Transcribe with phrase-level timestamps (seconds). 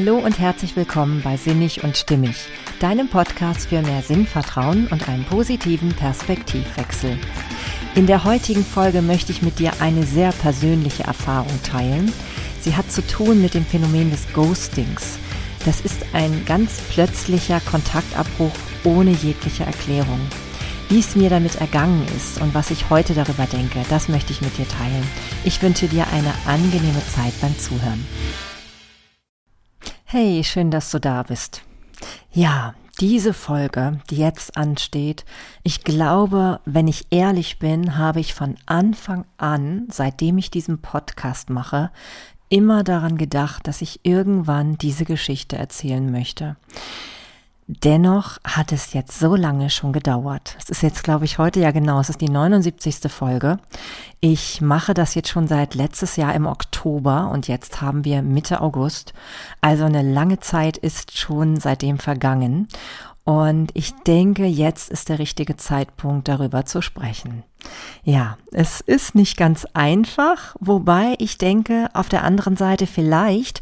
[0.00, 2.36] Hallo und herzlich willkommen bei Sinnig und Stimmig,
[2.78, 7.18] deinem Podcast für mehr Sinnvertrauen und einen positiven Perspektivwechsel.
[7.96, 12.12] In der heutigen Folge möchte ich mit dir eine sehr persönliche Erfahrung teilen.
[12.60, 15.18] Sie hat zu tun mit dem Phänomen des Ghostings.
[15.64, 18.54] Das ist ein ganz plötzlicher Kontaktabbruch
[18.84, 20.20] ohne jegliche Erklärung.
[20.88, 24.42] Wie es mir damit ergangen ist und was ich heute darüber denke, das möchte ich
[24.42, 25.04] mit dir teilen.
[25.42, 28.06] Ich wünsche dir eine angenehme Zeit beim Zuhören.
[30.10, 31.60] Hey, schön, dass du da bist.
[32.32, 35.26] Ja, diese Folge, die jetzt ansteht,
[35.64, 41.50] ich glaube, wenn ich ehrlich bin, habe ich von Anfang an, seitdem ich diesen Podcast
[41.50, 41.90] mache,
[42.48, 46.56] immer daran gedacht, dass ich irgendwann diese Geschichte erzählen möchte.
[47.70, 50.56] Dennoch hat es jetzt so lange schon gedauert.
[50.58, 53.12] Es ist jetzt, glaube ich, heute ja genau, es ist die 79.
[53.12, 53.58] Folge.
[54.20, 58.62] Ich mache das jetzt schon seit letztes Jahr im Oktober und jetzt haben wir Mitte
[58.62, 59.12] August.
[59.60, 62.68] Also eine lange Zeit ist schon seitdem vergangen.
[63.24, 67.44] Und ich denke, jetzt ist der richtige Zeitpunkt, darüber zu sprechen.
[68.02, 73.60] Ja, es ist nicht ganz einfach, wobei ich denke, auf der anderen Seite vielleicht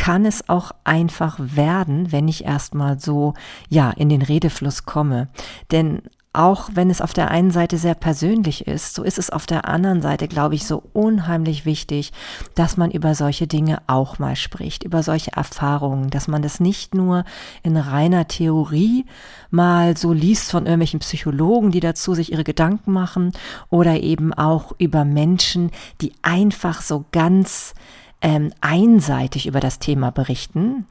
[0.00, 3.34] kann es auch einfach werden, wenn ich erstmal so,
[3.68, 5.28] ja, in den Redefluss komme.
[5.72, 6.00] Denn
[6.32, 9.68] auch wenn es auf der einen Seite sehr persönlich ist, so ist es auf der
[9.68, 12.12] anderen Seite, glaube ich, so unheimlich wichtig,
[12.54, 16.94] dass man über solche Dinge auch mal spricht, über solche Erfahrungen, dass man das nicht
[16.94, 17.24] nur
[17.62, 19.04] in reiner Theorie
[19.50, 23.32] mal so liest von irgendwelchen Psychologen, die dazu sich ihre Gedanken machen
[23.68, 27.74] oder eben auch über Menschen, die einfach so ganz
[28.22, 30.86] ähm, einseitig über das Thema berichten.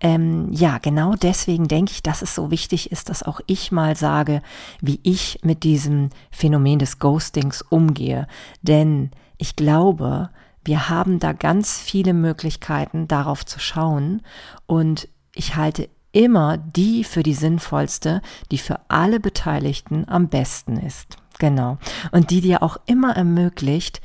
[0.00, 3.96] Ähm, ja, genau deswegen denke ich, dass es so wichtig ist, dass auch ich mal
[3.96, 4.42] sage,
[4.80, 8.26] wie ich mit diesem Phänomen des Ghostings umgehe.
[8.62, 10.30] Denn ich glaube,
[10.64, 14.22] wir haben da ganz viele Möglichkeiten, darauf zu schauen.
[14.66, 21.16] Und ich halte immer die für die sinnvollste, die für alle Beteiligten am besten ist.
[21.38, 21.78] Genau.
[22.12, 24.00] Und die dir auch immer ermöglicht,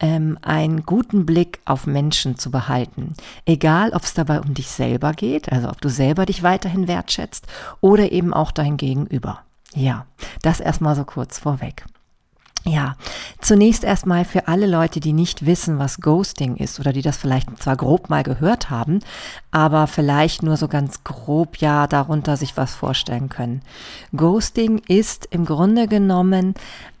[0.00, 3.14] ähm, einen guten Blick auf Menschen zu behalten.
[3.46, 7.46] Egal, ob es dabei um dich selber geht, also ob du selber dich weiterhin wertschätzt
[7.80, 9.40] oder eben auch dein Gegenüber.
[9.74, 10.06] Ja,
[10.42, 11.84] das erstmal so kurz vorweg.
[12.64, 12.96] Ja,
[13.40, 17.56] zunächst erstmal für alle Leute, die nicht wissen, was Ghosting ist oder die das vielleicht
[17.62, 18.98] zwar grob mal gehört haben,
[19.50, 23.62] aber vielleicht nur so ganz grob ja darunter sich was vorstellen können.
[24.14, 26.54] Ghosting ist im Grunde genommen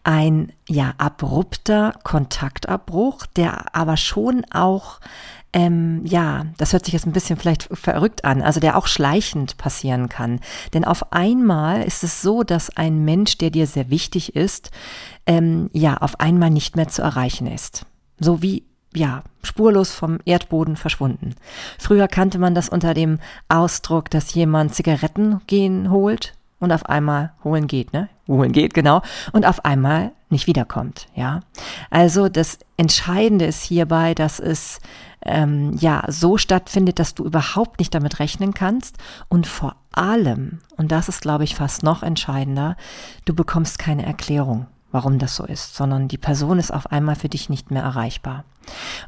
[0.08, 5.00] ein ja abrupter Kontaktabbruch, der aber schon auch
[5.52, 9.58] ähm, ja, das hört sich jetzt ein bisschen vielleicht verrückt an, also der auch schleichend
[9.58, 10.40] passieren kann.
[10.72, 14.70] Denn auf einmal ist es so, dass ein Mensch, der dir sehr wichtig ist,
[15.26, 17.84] ähm, ja, auf einmal nicht mehr zu erreichen ist.
[18.18, 18.64] So wie
[18.94, 21.34] ja, spurlos vom Erdboden verschwunden.
[21.78, 27.32] Früher kannte man das unter dem Ausdruck, dass jemand Zigaretten gehen holt und auf einmal
[27.44, 28.08] holen geht, ne?
[28.36, 29.02] Holen geht, genau.
[29.32, 31.40] Und auf einmal nicht wiederkommt, ja.
[31.90, 34.80] Also das Entscheidende ist hierbei, dass es
[35.24, 40.92] ähm, ja so stattfindet, dass du überhaupt nicht damit rechnen kannst und vor allem, und
[40.92, 42.76] das ist glaube ich fast noch entscheidender,
[43.24, 47.28] du bekommst keine Erklärung warum das so ist, sondern die Person ist auf einmal für
[47.28, 48.44] dich nicht mehr erreichbar.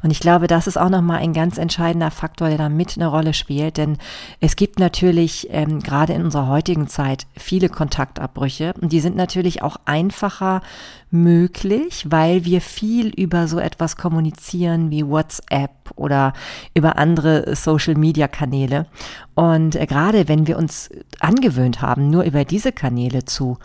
[0.03, 3.07] Und ich glaube, das ist auch nochmal ein ganz entscheidender Faktor, der da mit eine
[3.07, 3.97] Rolle spielt, denn
[4.39, 9.61] es gibt natürlich ähm, gerade in unserer heutigen Zeit viele Kontaktabbrüche und die sind natürlich
[9.61, 10.61] auch einfacher
[11.09, 16.33] möglich, weil wir viel über so etwas kommunizieren wie WhatsApp oder
[16.73, 18.87] über andere Social-Media-Kanäle.
[19.35, 23.57] Und äh, gerade wenn wir uns angewöhnt haben, nur über diese Kanäle zu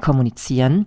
[0.00, 0.86] kommunizieren,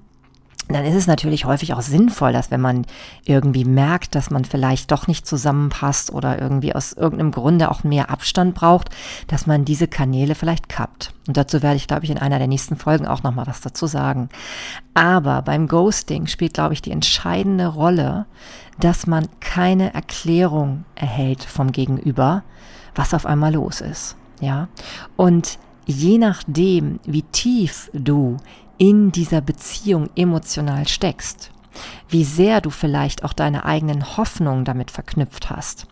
[0.76, 2.86] dann ist es natürlich häufig auch sinnvoll, dass wenn man
[3.26, 8.12] irgendwie merkt, dass man vielleicht doch nicht zusammenpasst oder irgendwie aus irgendeinem Grunde auch mehr
[8.12, 8.90] Abstand braucht,
[9.28, 11.14] dass man diese Kanäle vielleicht kappt.
[11.28, 13.88] Und dazu werde ich, glaube ich, in einer der nächsten Folgen auch nochmal was dazu
[13.88, 14.30] sagen.
[14.94, 18.28] Aber beim Ghosting spielt, glaube ich, die entscheidende Rolle,
[18.80, 22.44] dass man keine Erklärung erhält vom Gegenüber,
[22.94, 24.16] was auf einmal los ist.
[24.40, 24.68] Ja.
[25.16, 28.38] Und je nachdem, wie tief du
[28.80, 31.52] in dieser Beziehung emotional steckst,
[32.08, 35.86] wie sehr du vielleicht auch deine eigenen Hoffnungen damit verknüpft hast,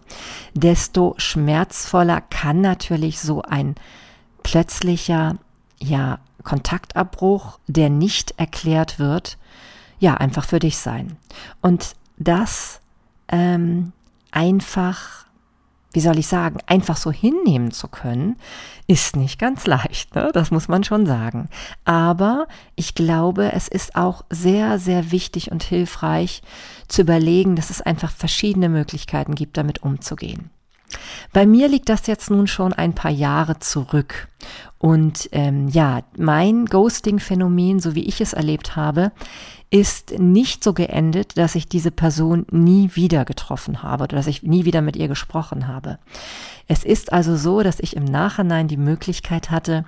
[0.55, 3.75] desto schmerzvoller kann natürlich so ein
[4.41, 5.35] plötzlicher,
[5.79, 9.37] ja, Kontaktabbruch, der nicht erklärt wird,
[9.99, 11.17] ja, einfach für dich sein.
[11.61, 12.79] Und das
[13.27, 13.91] ähm,
[14.31, 15.26] einfach
[15.93, 18.37] wie soll ich sagen, einfach so hinnehmen zu können,
[18.87, 20.29] ist nicht ganz leicht, ne?
[20.33, 21.49] das muss man schon sagen.
[21.85, 26.41] Aber ich glaube, es ist auch sehr, sehr wichtig und hilfreich
[26.87, 30.49] zu überlegen, dass es einfach verschiedene Möglichkeiten gibt, damit umzugehen.
[31.33, 34.27] Bei mir liegt das jetzt nun schon ein paar Jahre zurück.
[34.77, 39.11] Und ähm, ja, mein Ghosting-Phänomen, so wie ich es erlebt habe,
[39.69, 44.43] ist nicht so geendet, dass ich diese Person nie wieder getroffen habe oder dass ich
[44.43, 45.99] nie wieder mit ihr gesprochen habe.
[46.67, 49.85] Es ist also so, dass ich im Nachhinein die Möglichkeit hatte,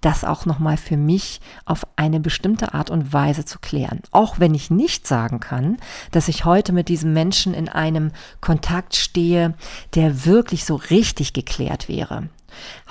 [0.00, 4.00] das auch nochmal für mich auf eine bestimmte Art und Weise zu klären.
[4.10, 5.78] Auch wenn ich nicht sagen kann,
[6.10, 9.54] dass ich heute mit diesem Menschen in einem Kontakt stehe,
[9.94, 12.28] der wirklich so richtig geklärt wäre.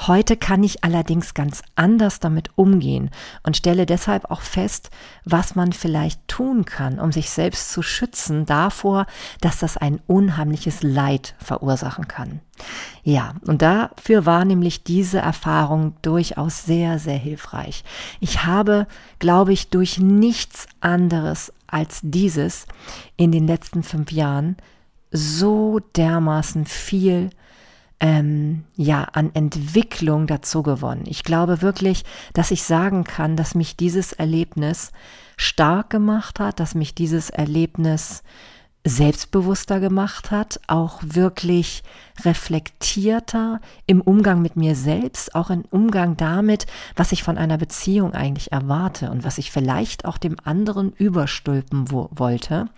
[0.07, 3.09] Heute kann ich allerdings ganz anders damit umgehen
[3.43, 4.89] und stelle deshalb auch fest,
[5.25, 9.05] was man vielleicht tun kann, um sich selbst zu schützen davor,
[9.41, 12.41] dass das ein unheimliches Leid verursachen kann.
[13.03, 17.83] Ja, und dafür war nämlich diese Erfahrung durchaus sehr, sehr hilfreich.
[18.19, 18.87] Ich habe,
[19.19, 22.65] glaube ich, durch nichts anderes als dieses
[23.17, 24.57] in den letzten fünf Jahren
[25.11, 27.31] so dermaßen viel
[28.01, 31.03] ähm, ja an Entwicklung dazu gewonnen.
[31.05, 32.03] Ich glaube wirklich,
[32.33, 34.91] dass ich sagen kann, dass mich dieses Erlebnis
[35.37, 38.23] stark gemacht hat, dass mich dieses Erlebnis
[38.83, 41.83] selbstbewusster gemacht hat, auch wirklich
[42.25, 46.65] reflektierter im Umgang mit mir selbst, auch im Umgang damit,
[46.95, 51.91] was ich von einer Beziehung eigentlich erwarte und was ich vielleicht auch dem anderen überstülpen
[51.91, 52.69] wollte,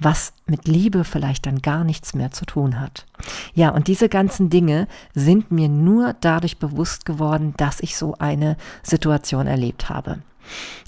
[0.00, 3.06] was mit Liebe vielleicht dann gar nichts mehr zu tun hat.
[3.54, 8.56] Ja, und diese ganzen Dinge sind mir nur dadurch bewusst geworden, dass ich so eine
[8.82, 10.18] Situation erlebt habe.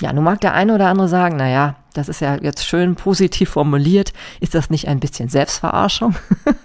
[0.00, 3.50] Ja, nun mag der eine oder andere sagen, naja, das ist ja jetzt schön positiv
[3.50, 4.12] formuliert.
[4.40, 6.16] Ist das nicht ein bisschen Selbstverarschung?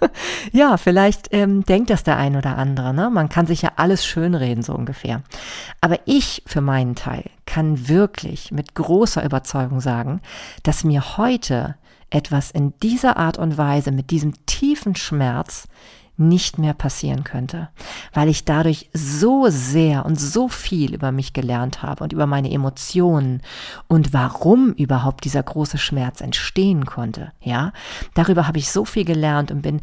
[0.52, 2.94] ja, vielleicht ähm, denkt das der ein oder andere.
[2.94, 3.10] Ne?
[3.10, 5.22] Man kann sich ja alles schönreden, so ungefähr.
[5.82, 10.22] Aber ich für meinen Teil kann wirklich mit großer Überzeugung sagen,
[10.64, 11.76] dass mir heute
[12.10, 15.68] etwas in dieser Art und Weise, mit diesem tiefen Schmerz,
[16.18, 17.70] nicht mehr passieren könnte,
[18.12, 22.52] weil ich dadurch so sehr und so viel über mich gelernt habe und über meine
[22.52, 23.42] Emotionen
[23.88, 27.32] und warum überhaupt dieser große Schmerz entstehen konnte.
[27.42, 27.72] Ja,
[28.16, 29.82] darüber habe ich so viel gelernt und bin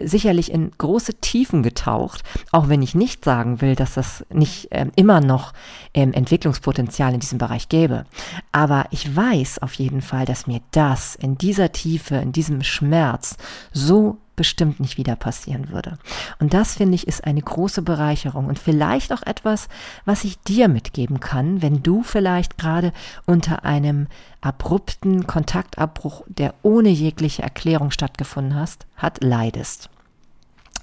[0.00, 2.22] sicherlich in große Tiefen getaucht,
[2.52, 5.52] auch wenn ich nicht sagen will, dass das nicht ähm, immer noch
[5.94, 8.04] ähm, Entwicklungspotenzial in diesem Bereich gäbe.
[8.52, 13.36] Aber ich weiß auf jeden Fall, dass mir das in dieser Tiefe, in diesem Schmerz
[13.72, 15.98] so bestimmt nicht wieder passieren würde.
[16.38, 19.68] Und das finde ich ist eine große Bereicherung und vielleicht auch etwas,
[20.06, 22.92] was ich dir mitgeben kann, wenn du vielleicht gerade
[23.26, 24.06] unter einem
[24.40, 29.90] abrupten Kontaktabbruch, der ohne jegliche Erklärung stattgefunden hast, hat, leidest.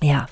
[0.02, 0.28] Ja,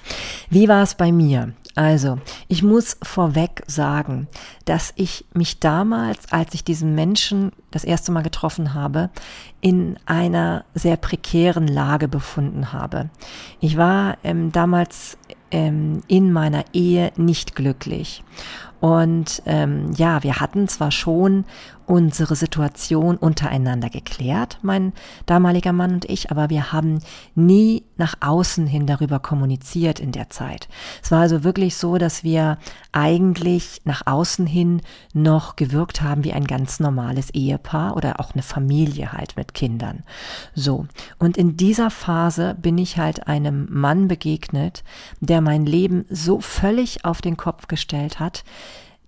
[0.49, 1.53] wie war es bei mir?
[1.75, 4.27] Also, ich muss vorweg sagen,
[4.65, 9.09] dass ich mich damals, als ich diesen Menschen das erste Mal getroffen habe,
[9.59, 13.09] in einer sehr prekären Lage befunden habe.
[13.59, 15.17] Ich war ähm, damals
[15.49, 18.23] ähm, in meiner Ehe nicht glücklich.
[18.79, 21.45] Und ähm, ja, wir hatten zwar schon
[21.85, 24.93] unsere Situation untereinander geklärt, mein
[25.25, 26.99] damaliger Mann und ich, aber wir haben
[27.35, 30.67] nie nach außen hin darüber kommuniziert in der Zeit.
[31.01, 32.57] Es war also wirklich so, dass wir
[32.91, 34.81] eigentlich nach außen hin
[35.13, 40.03] noch gewirkt haben wie ein ganz normales Ehepaar oder auch eine Familie halt mit Kindern.
[40.53, 40.85] So.
[41.19, 44.83] Und in dieser Phase bin ich halt einem Mann begegnet,
[45.19, 48.43] der mein Leben so völlig auf den Kopf gestellt hat,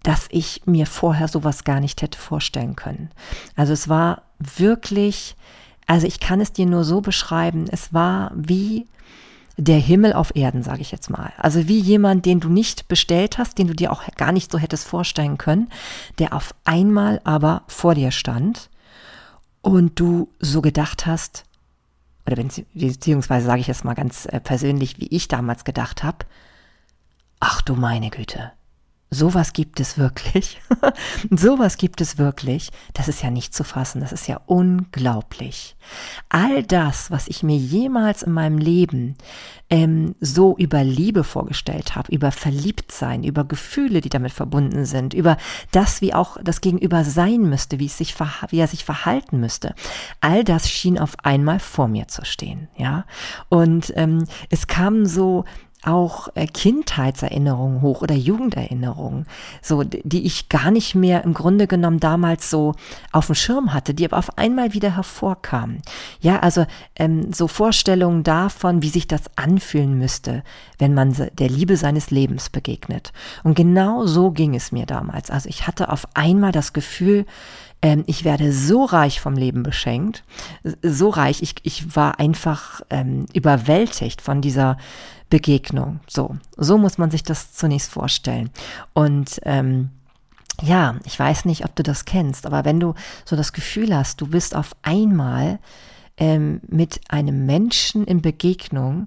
[0.06, 3.10] dass ich mir vorher sowas gar nicht hätte vorstellen können.
[3.56, 5.36] Also es war wirklich,
[5.88, 8.86] also ich kann es dir nur so beschreiben, es war wie
[9.58, 11.34] der Himmel auf Erden, sage ich jetzt mal.
[11.38, 14.60] Also wie jemand, den du nicht bestellt hast, den du dir auch gar nicht so
[14.60, 15.70] hättest vorstellen können,
[16.20, 18.70] der auf einmal aber vor dir stand
[19.62, 21.46] und du so gedacht hast,
[22.28, 22.44] oder
[22.76, 26.26] beziehungsweise sage ich jetzt mal ganz äh, persönlich, wie ich damals gedacht habe,
[27.40, 28.52] ach du meine Güte,
[29.10, 30.62] sowas gibt es wirklich.
[31.30, 32.72] sowas gibt es wirklich.
[32.94, 34.02] Das ist ja nicht zu fassen.
[34.02, 35.76] Das ist ja unglaublich.
[36.30, 39.16] All das, was ich mir jemals in meinem Leben
[39.70, 45.38] ähm, so über Liebe vorgestellt habe, über Verliebtsein, über Gefühle, die damit verbunden sind, über
[45.72, 48.16] das, wie auch das Gegenüber sein müsste, wie es sich,
[48.50, 49.74] wie er sich verhalten müsste.
[50.22, 53.06] All das schien auf einmal vor mir zu stehen, ja.
[53.50, 55.46] Und ähm, es kam so
[55.86, 59.26] auch äh, Kindheitserinnerungen hoch oder Jugenderinnerungen,
[59.62, 62.74] so die ich gar nicht mehr im Grunde genommen damals so
[63.12, 65.82] auf dem Schirm hatte, die aber auf einmal wieder hervorkamen.
[66.20, 66.66] Ja, also
[66.96, 70.44] ähm, so Vorstellungen davon, wie sich das anfühlen müsste,
[70.78, 73.14] wenn man der Liebe seines Lebens begegnet.
[73.44, 75.30] Und genau so ging es mir damals.
[75.30, 77.26] Also ich hatte auf einmal das Gefühl,
[77.86, 80.24] ähm, ich werde so reich vom Leben beschenkt,
[80.82, 84.78] so reich, ich, ich war einfach ähm, überwältigt von dieser
[85.30, 86.00] Begegnung.
[86.08, 88.50] So, so muss man sich das zunächst vorstellen.
[88.94, 89.92] Und ähm,
[90.64, 94.20] ja, ich weiß nicht, ob du das kennst, aber wenn du so das Gefühl hast,
[94.20, 95.60] du bist auf einmal
[96.18, 99.06] ähm, mit einem Menschen in Begegnung,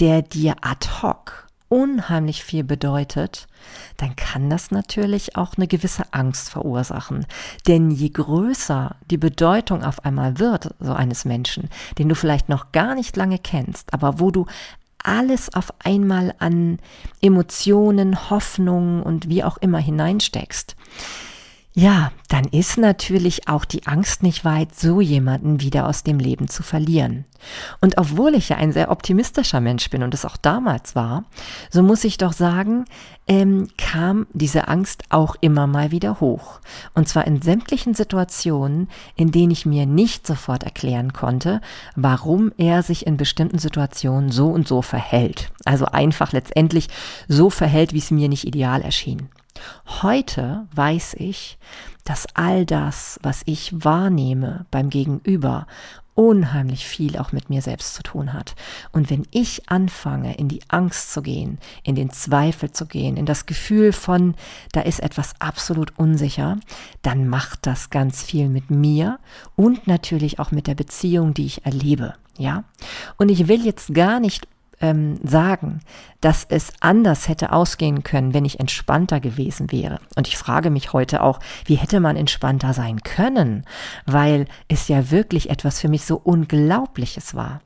[0.00, 3.46] der dir ad hoc unheimlich viel bedeutet,
[3.96, 7.26] dann kann das natürlich auch eine gewisse Angst verursachen.
[7.66, 11.68] Denn je größer die Bedeutung auf einmal wird, so eines Menschen,
[11.98, 14.46] den du vielleicht noch gar nicht lange kennst, aber wo du
[15.02, 16.78] alles auf einmal an
[17.20, 20.76] Emotionen, Hoffnungen und wie auch immer hineinsteckst,
[21.78, 26.48] ja, dann ist natürlich auch die Angst nicht weit, so jemanden wieder aus dem Leben
[26.48, 27.26] zu verlieren.
[27.82, 31.24] Und obwohl ich ja ein sehr optimistischer Mensch bin und es auch damals war,
[31.70, 32.86] so muss ich doch sagen,
[33.26, 36.60] ähm, kam diese Angst auch immer mal wieder hoch.
[36.94, 41.60] Und zwar in sämtlichen Situationen, in denen ich mir nicht sofort erklären konnte,
[41.94, 45.52] warum er sich in bestimmten Situationen so und so verhält.
[45.66, 46.88] Also einfach letztendlich
[47.28, 49.28] so verhält, wie es mir nicht ideal erschien.
[50.02, 51.58] Heute weiß ich,
[52.04, 55.66] dass all das, was ich wahrnehme beim Gegenüber,
[56.16, 58.56] unheimlich viel auch mit mir selbst zu tun hat.
[58.90, 63.26] Und wenn ich anfange, in die Angst zu gehen, in den Zweifel zu gehen, in
[63.26, 64.34] das Gefühl von,
[64.72, 66.58] da ist etwas absolut unsicher,
[67.02, 69.18] dann macht das ganz viel mit mir
[69.54, 72.14] und natürlich auch mit der Beziehung, die ich erlebe.
[72.38, 72.64] Ja?
[73.18, 74.48] Und ich will jetzt gar nicht
[74.80, 75.80] ähm, sagen,
[76.20, 80.00] dass es anders hätte ausgehen können, wenn ich entspannter gewesen wäre.
[80.16, 83.64] Und ich frage mich heute auch, wie hätte man entspannter sein können,
[84.06, 87.60] weil es ja wirklich etwas für mich so Unglaubliches war.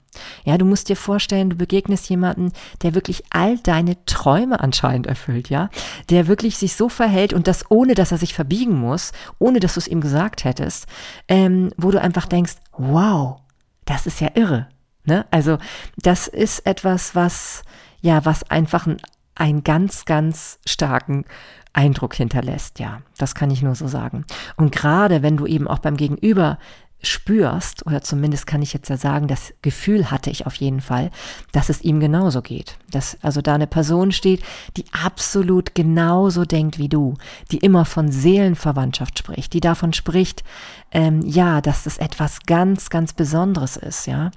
[0.45, 2.53] Ja, du musst dir vorstellen, du begegnest jemanden,
[2.83, 5.71] der wirklich all deine Träume anscheinend erfüllt, ja,
[6.09, 9.75] der wirklich sich so verhält und das ohne, dass er sich verbiegen muss, ohne dass
[9.75, 10.87] du es ihm gesagt hättest,
[11.29, 13.41] ähm, wo du einfach denkst, wow,
[13.85, 14.69] das ist ja irre.
[15.05, 15.27] Ne?
[15.31, 15.59] Also
[15.97, 17.63] das ist etwas, was
[18.01, 18.97] ja, was einfach ein,
[19.35, 21.25] einen ganz, ganz starken
[21.73, 22.79] Eindruck hinterlässt.
[22.79, 24.25] Ja, das kann ich nur so sagen.
[24.57, 26.59] Und gerade wenn du eben auch beim Gegenüber
[27.03, 31.11] spürst, oder zumindest kann ich jetzt ja sagen, das Gefühl hatte ich auf jeden Fall,
[31.53, 32.77] dass es ihm genauso geht.
[32.91, 34.43] Dass also da eine Person steht,
[34.77, 37.15] die absolut genauso denkt wie du,
[37.51, 40.45] die immer von Seelenverwandtschaft spricht, die davon spricht,
[40.93, 44.31] ähm, ja, dass das etwas ganz, ganz Besonderes ist, ja,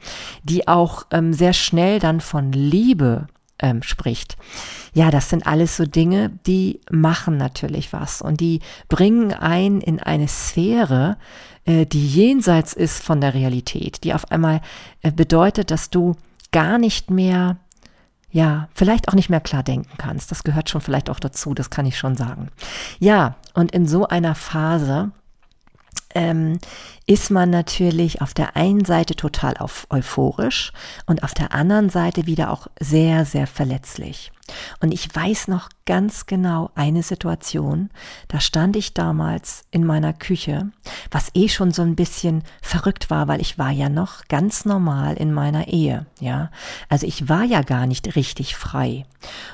[0.44, 3.28] die auch ähm, sehr schnell dann von Liebe
[3.60, 4.38] ähm, spricht.
[4.94, 10.00] Ja, das sind alles so Dinge, die machen natürlich was und die bringen ein in
[10.00, 11.18] eine Sphäre,
[11.66, 14.62] äh, die jenseits ist von der Realität, die auf einmal
[15.02, 16.16] äh, bedeutet, dass du
[16.52, 17.58] gar nicht mehr
[18.34, 20.32] ja, vielleicht auch nicht mehr klar denken kannst.
[20.32, 22.50] Das gehört schon vielleicht auch dazu, das kann ich schon sagen.
[22.98, 25.12] Ja, und in so einer Phase
[26.14, 26.60] ähm,
[27.06, 30.72] ist man natürlich auf der einen Seite total auf euphorisch
[31.06, 34.32] und auf der anderen Seite wieder auch sehr, sehr verletzlich.
[34.82, 37.90] Und ich weiß noch ganz genau eine Situation,
[38.28, 40.70] da stand ich damals in meiner Küche,
[41.12, 45.16] was eh schon so ein bisschen verrückt war, weil ich war ja noch ganz normal
[45.16, 46.52] in meiner Ehe, ja.
[46.90, 49.06] Also ich war ja gar nicht richtig frei.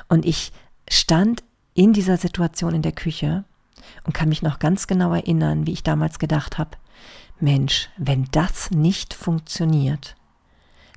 [0.08, 0.52] Und ich
[0.90, 3.44] stand in dieser Situation in der Küche
[4.04, 6.72] und kann mich noch ganz genau erinnern, wie ich damals gedacht habe,
[7.40, 10.16] Mensch, wenn das nicht funktioniert,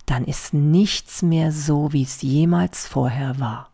[0.07, 3.71] dann ist nichts mehr so, wie es jemals vorher war.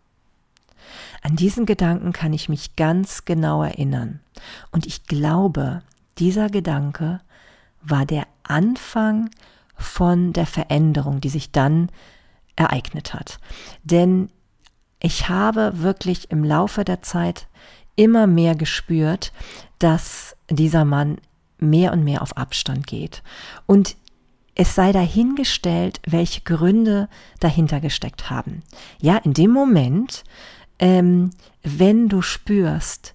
[1.23, 4.21] An diesen Gedanken kann ich mich ganz genau erinnern.
[4.71, 5.83] Und ich glaube,
[6.19, 7.21] dieser Gedanke
[7.83, 9.31] war der Anfang
[9.75, 11.91] von der Veränderung, die sich dann
[12.57, 13.39] ereignet hat.
[13.85, 14.31] Denn
[15.01, 17.47] ich habe wirklich im Laufe der Zeit
[17.99, 19.33] immer mehr gespürt,
[19.79, 21.19] dass dieser Mann
[21.59, 23.23] mehr und mehr auf Abstand geht.
[23.67, 23.97] Und
[24.55, 27.09] es sei dahingestellt, welche Gründe
[27.41, 28.63] dahinter gesteckt haben.
[29.01, 30.25] Ja, in dem Moment,
[30.79, 31.31] ähm,
[31.63, 33.15] wenn du spürst,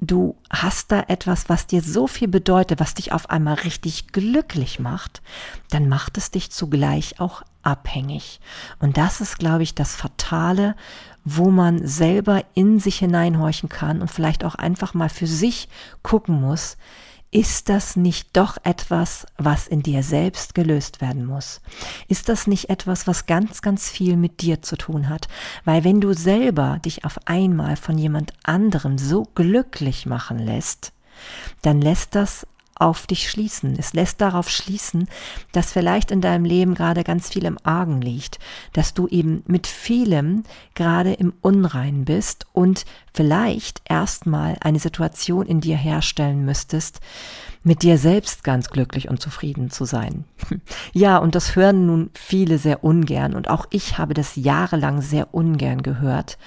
[0.00, 4.78] du hast da etwas, was dir so viel bedeutet, was dich auf einmal richtig glücklich
[4.78, 5.22] macht,
[5.70, 8.40] dann macht es dich zugleich auch abhängig.
[8.78, 10.76] Und das ist, glaube ich, das Fatale,
[11.36, 15.68] wo man selber in sich hineinhorchen kann und vielleicht auch einfach mal für sich
[16.02, 16.76] gucken muss,
[17.30, 21.60] ist das nicht doch etwas, was in dir selbst gelöst werden muss?
[22.08, 25.28] Ist das nicht etwas, was ganz, ganz viel mit dir zu tun hat?
[25.66, 30.92] Weil wenn du selber dich auf einmal von jemand anderem so glücklich machen lässt,
[31.60, 32.46] dann lässt das
[32.78, 33.76] auf dich schließen.
[33.78, 35.08] Es lässt darauf schließen,
[35.52, 38.38] dass vielleicht in deinem Leben gerade ganz viel im Argen liegt,
[38.72, 40.44] dass du eben mit vielem
[40.74, 47.00] gerade im Unrein bist und vielleicht erstmal eine Situation in dir herstellen müsstest,
[47.62, 50.24] mit dir selbst ganz glücklich und zufrieden zu sein.
[50.92, 55.34] Ja, und das hören nun viele sehr ungern und auch ich habe das jahrelang sehr
[55.34, 56.38] ungern gehört,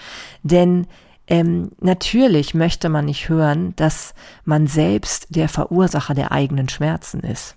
[0.43, 0.87] denn
[1.31, 7.55] ähm, natürlich möchte man nicht hören, dass man selbst der Verursacher der eigenen Schmerzen ist.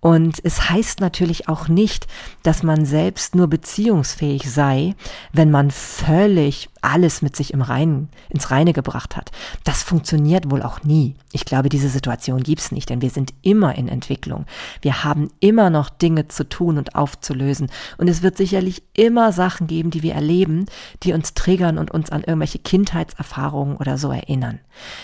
[0.00, 2.06] Und es heißt natürlich auch nicht,
[2.42, 4.94] dass man selbst nur beziehungsfähig sei,
[5.30, 9.32] wenn man völlig alles mit sich im Reinen, ins Reine gebracht hat.
[9.64, 11.16] Das funktioniert wohl auch nie.
[11.32, 14.46] Ich glaube, diese Situation gibt's nicht, denn wir sind immer in Entwicklung.
[14.82, 17.70] Wir haben immer noch Dinge zu tun und aufzulösen.
[17.98, 20.66] Und es wird sicherlich immer Sachen geben, die wir erleben,
[21.02, 24.60] die uns triggern und uns an irgendwelche Kindheitserfahrungen oder so erinnern.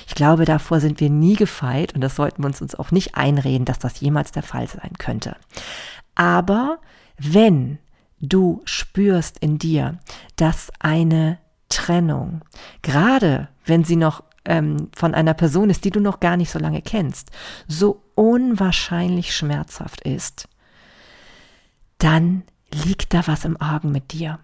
[0.06, 3.64] Ich glaube, davor sind wir nie gefeit und das sollten wir uns auch nicht einreden,
[3.64, 5.34] dass das jemals der Fall sein könnte.
[6.14, 6.78] Aber
[7.18, 7.78] wenn
[8.20, 9.98] du spürst in dir,
[10.36, 11.38] dass eine
[11.82, 12.42] Trennung,
[12.82, 16.60] gerade wenn sie noch ähm, von einer Person ist, die du noch gar nicht so
[16.60, 17.32] lange kennst,
[17.66, 20.48] so unwahrscheinlich schmerzhaft ist,
[21.98, 22.44] dann
[22.84, 24.38] liegt da was im Argen mit dir.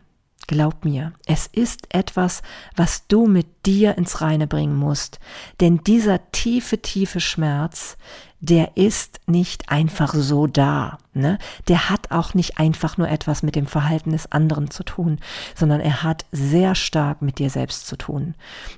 [0.49, 2.41] Glaub mir, es ist etwas,
[2.75, 5.21] was du mit dir ins Reine bringen musst.
[5.61, 7.99] Denn dieser tiefe, tiefe Schmerz,
[8.41, 10.97] der ist nicht einfach so da.
[11.13, 11.39] Ne?
[11.69, 15.19] Der hat auch nicht einfach nur etwas mit dem Verhalten des anderen zu tun,
[15.55, 18.35] sondern er hat sehr stark mit dir selbst zu tun.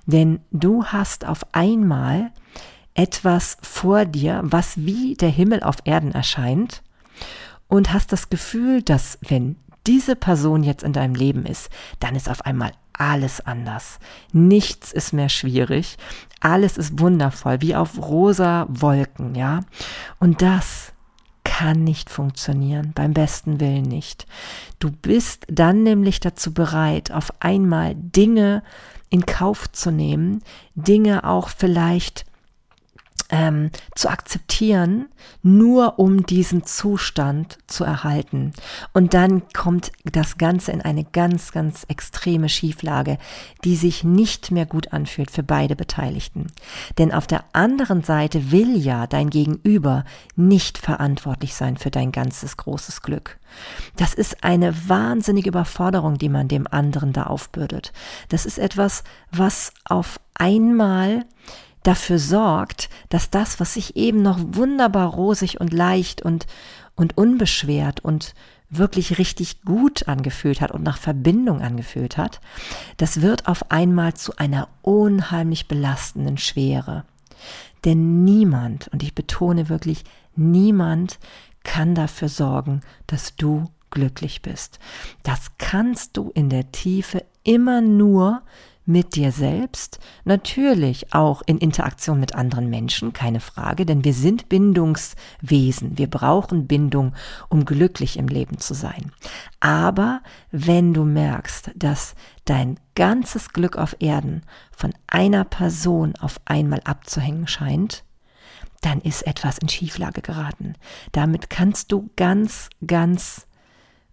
[0.07, 2.33] Denn du hast auf einmal
[2.95, 6.83] etwas vor dir, was wie der Himmel auf Erden erscheint
[7.69, 9.55] und hast das Gefühl, dass wenn
[9.87, 11.71] diese Person jetzt in deinem Leben ist,
[12.01, 13.99] dann ist auf einmal alles anders.
[14.33, 15.97] Nichts ist mehr schwierig.
[16.41, 19.61] Alles ist wundervoll, wie auf rosa Wolken, ja.
[20.19, 20.93] Und das
[21.45, 24.27] kann nicht funktionieren, beim besten Willen nicht.
[24.79, 28.63] Du bist dann nämlich dazu bereit, auf einmal Dinge
[29.09, 30.43] in Kauf zu nehmen,
[30.75, 32.25] Dinge auch vielleicht
[33.31, 35.07] ähm, zu akzeptieren,
[35.43, 38.53] nur um diesen Zustand zu erhalten.
[38.93, 43.19] Und dann kommt das Ganze in eine ganz, ganz extreme Schieflage,
[43.65, 46.49] die sich nicht mehr gut anfühlt für beide Beteiligten.
[46.99, 50.05] Denn auf der anderen Seite will ja dein Gegenüber
[50.37, 53.39] nicht verantwortlich sein für dein ganzes großes Glück.
[53.97, 57.93] Das ist eine wahnsinnige Überforderung, die man dem anderen da aufbürdet.
[58.29, 59.03] Das ist etwas,
[59.33, 61.25] was auf einmal
[61.83, 66.47] dafür sorgt, dass das, was sich eben noch wunderbar rosig und leicht und,
[66.97, 68.35] und unbeschwert und
[68.71, 72.41] wirklich richtig gut angefühlt hat und nach Verbindung angefühlt hat,
[72.99, 77.05] das wird auf einmal zu einer unheimlich belastenden Schwere.
[77.85, 80.05] Denn niemand, und ich betone wirklich,
[80.37, 81.19] niemand
[81.65, 84.79] kann dafür sorgen, dass du glücklich bist.
[85.23, 88.43] Das kannst du in der Tiefe immer nur
[88.91, 94.49] mit dir selbst, natürlich auch in Interaktion mit anderen Menschen, keine Frage, denn wir sind
[94.49, 97.15] Bindungswesen, wir brauchen Bindung,
[97.49, 99.13] um glücklich im Leben zu sein.
[99.61, 106.81] Aber wenn du merkst, dass dein ganzes Glück auf Erden von einer Person auf einmal
[106.85, 108.05] abzuhängen scheint,
[108.81, 110.75] dann ist etwas in Schieflage geraten.
[111.13, 113.47] Damit kannst du ganz, ganz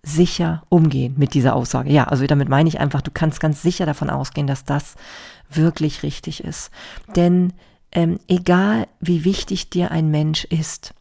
[0.08, 1.91] sicher umgehen mit dieser Aussage.
[1.91, 4.96] Ja, also damit meine ich einfach, du kannst ganz sicher davon ausgehen, dass das
[5.50, 6.72] wirklich richtig ist.
[7.15, 7.54] Denn
[7.91, 10.93] ähm, egal wie wichtig dir ein Mensch ist,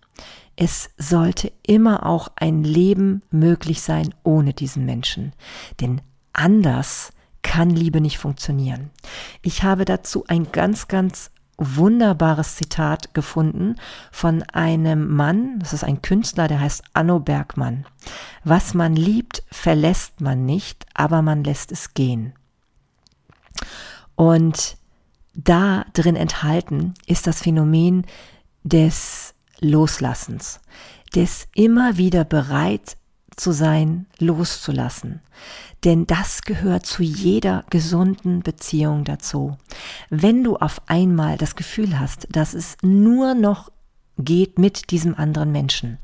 [0.56, 5.32] es sollte immer auch ein Leben möglich sein ohne diesen Menschen.
[5.80, 6.00] Denn
[6.32, 8.90] anders kann Liebe nicht funktionieren.
[9.42, 13.76] Ich habe dazu ein ganz, ganz wunderbares Zitat gefunden
[14.12, 17.86] von einem Mann, das ist ein Künstler, der heißt Anno Bergmann.
[18.44, 22.34] Was man liebt, verlässt man nicht, aber man lässt es gehen.
[24.14, 24.76] Und
[25.34, 28.06] da drin enthalten ist das Phänomen
[28.64, 30.60] des Loslassens,
[31.14, 32.96] des immer wieder bereit
[33.36, 35.20] zu sein, loszulassen.
[35.84, 39.56] Denn das gehört zu jeder gesunden Beziehung dazu.
[40.10, 43.70] Wenn du auf einmal das Gefühl hast, dass es nur noch
[44.18, 45.98] geht mit diesem anderen Menschen,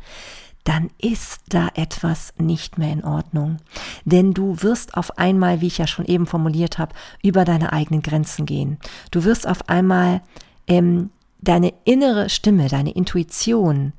[0.65, 3.57] dann ist da etwas nicht mehr in Ordnung.
[4.05, 8.03] Denn du wirst auf einmal, wie ich ja schon eben formuliert habe, über deine eigenen
[8.03, 8.79] Grenzen gehen.
[9.11, 10.21] Du wirst auf einmal
[10.69, 13.93] ähm, deine innere Stimme, deine Intuition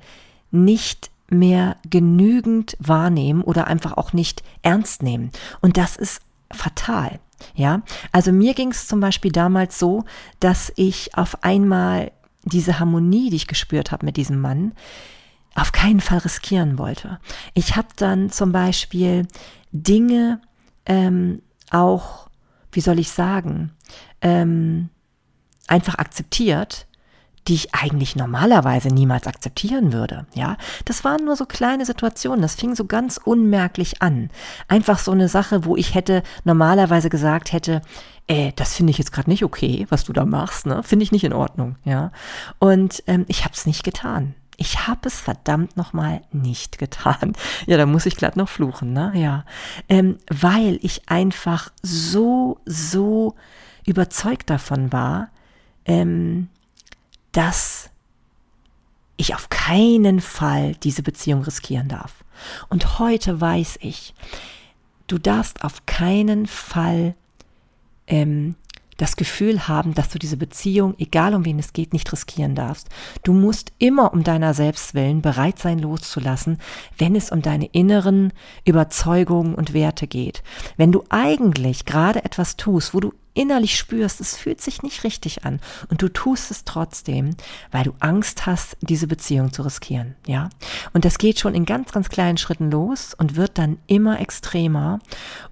[0.52, 5.32] nicht mehr genügend wahrnehmen oder einfach auch nicht ernst nehmen.
[5.62, 7.20] Und das ist fatal.
[7.56, 10.06] Ja, also mir ging es zum Beispiel damals so,
[10.40, 12.12] dass ich auf einmal
[12.46, 14.74] diese Harmonie, die ich gespürt habe mit diesem Mann,
[15.56, 17.20] auf keinen Fall riskieren wollte.
[17.54, 19.28] Ich habe dann zum Beispiel
[19.72, 20.42] Dinge
[20.86, 22.30] ähm, auch,
[22.72, 23.72] wie soll ich sagen,
[24.22, 24.90] ähm,
[25.68, 26.88] einfach akzeptiert,
[27.48, 30.26] die ich eigentlich normalerweise niemals akzeptieren würde.
[30.34, 32.42] Ja, das waren nur so kleine Situationen.
[32.42, 34.30] Das fing so ganz unmerklich an.
[34.68, 37.82] Einfach so eine Sache, wo ich hätte normalerweise gesagt hätte,
[38.28, 40.66] äh, das finde ich jetzt gerade nicht okay, was du da machst.
[40.66, 41.76] Ne, finde ich nicht in Ordnung.
[41.84, 42.12] Ja,
[42.60, 44.36] und ähm, ich habe es nicht getan.
[44.56, 47.34] Ich habe es verdammt nochmal nicht getan.
[47.66, 49.12] Ja, da muss ich glatt noch fluchen, ne?
[49.16, 49.46] Ja.
[49.90, 53.36] Ähm, weil ich einfach so, so
[53.86, 55.30] überzeugt davon war,
[55.86, 56.50] ähm,
[57.34, 57.90] dass
[59.18, 62.24] ich auf keinen Fall diese Beziehung riskieren darf.
[62.70, 64.14] Und heute weiß ich,
[65.08, 67.16] du darfst auf keinen Fall
[68.08, 68.56] ähm,
[68.98, 72.90] das Gefühl haben, dass du diese Beziehung, egal um wen es geht, nicht riskieren darfst.
[73.24, 76.60] Du musst immer um deiner selbst willen bereit sein, loszulassen,
[76.98, 78.34] wenn es um deine inneren
[78.66, 80.44] Überzeugungen und Werte geht.
[80.78, 85.46] Wenn du eigentlich gerade etwas tust, wo du innerlich spürst, es fühlt sich nicht richtig
[85.46, 87.36] an und du tust es trotzdem,
[87.72, 90.50] weil du Angst hast, diese Beziehung zu riskieren, ja?
[90.94, 95.00] Und das geht schon in ganz, ganz kleinen Schritten los und wird dann immer extremer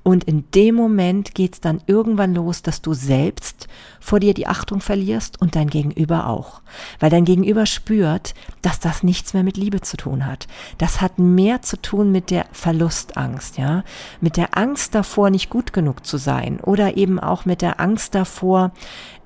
[0.03, 3.67] und in dem Moment geht es dann irgendwann los, dass du selbst
[3.99, 6.61] vor dir die Achtung verlierst und dein Gegenüber auch,
[6.99, 10.47] weil dein Gegenüber spürt, dass das nichts mehr mit Liebe zu tun hat.
[10.77, 13.83] Das hat mehr zu tun mit der Verlustangst, ja?
[14.19, 17.79] Mit der Angst davor, nicht gut genug zu sein oder eben auch mit der der
[17.79, 18.71] Angst davor,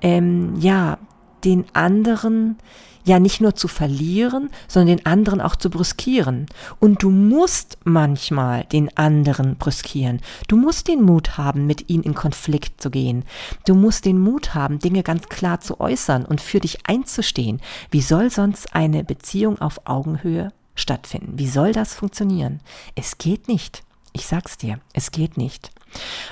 [0.00, 0.98] ähm, ja,
[1.44, 2.56] den anderen
[3.04, 6.46] ja nicht nur zu verlieren, sondern den anderen auch zu brüskieren.
[6.80, 10.20] Und du musst manchmal den anderen brüskieren.
[10.48, 13.24] Du musst den Mut haben, mit ihnen in Konflikt zu gehen.
[13.64, 17.60] Du musst den Mut haben, Dinge ganz klar zu äußern und für dich einzustehen.
[17.92, 21.38] Wie soll sonst eine Beziehung auf Augenhöhe stattfinden?
[21.38, 22.60] Wie soll das funktionieren?
[22.96, 23.84] Es geht nicht.
[24.12, 25.70] Ich sag's dir, es geht nicht.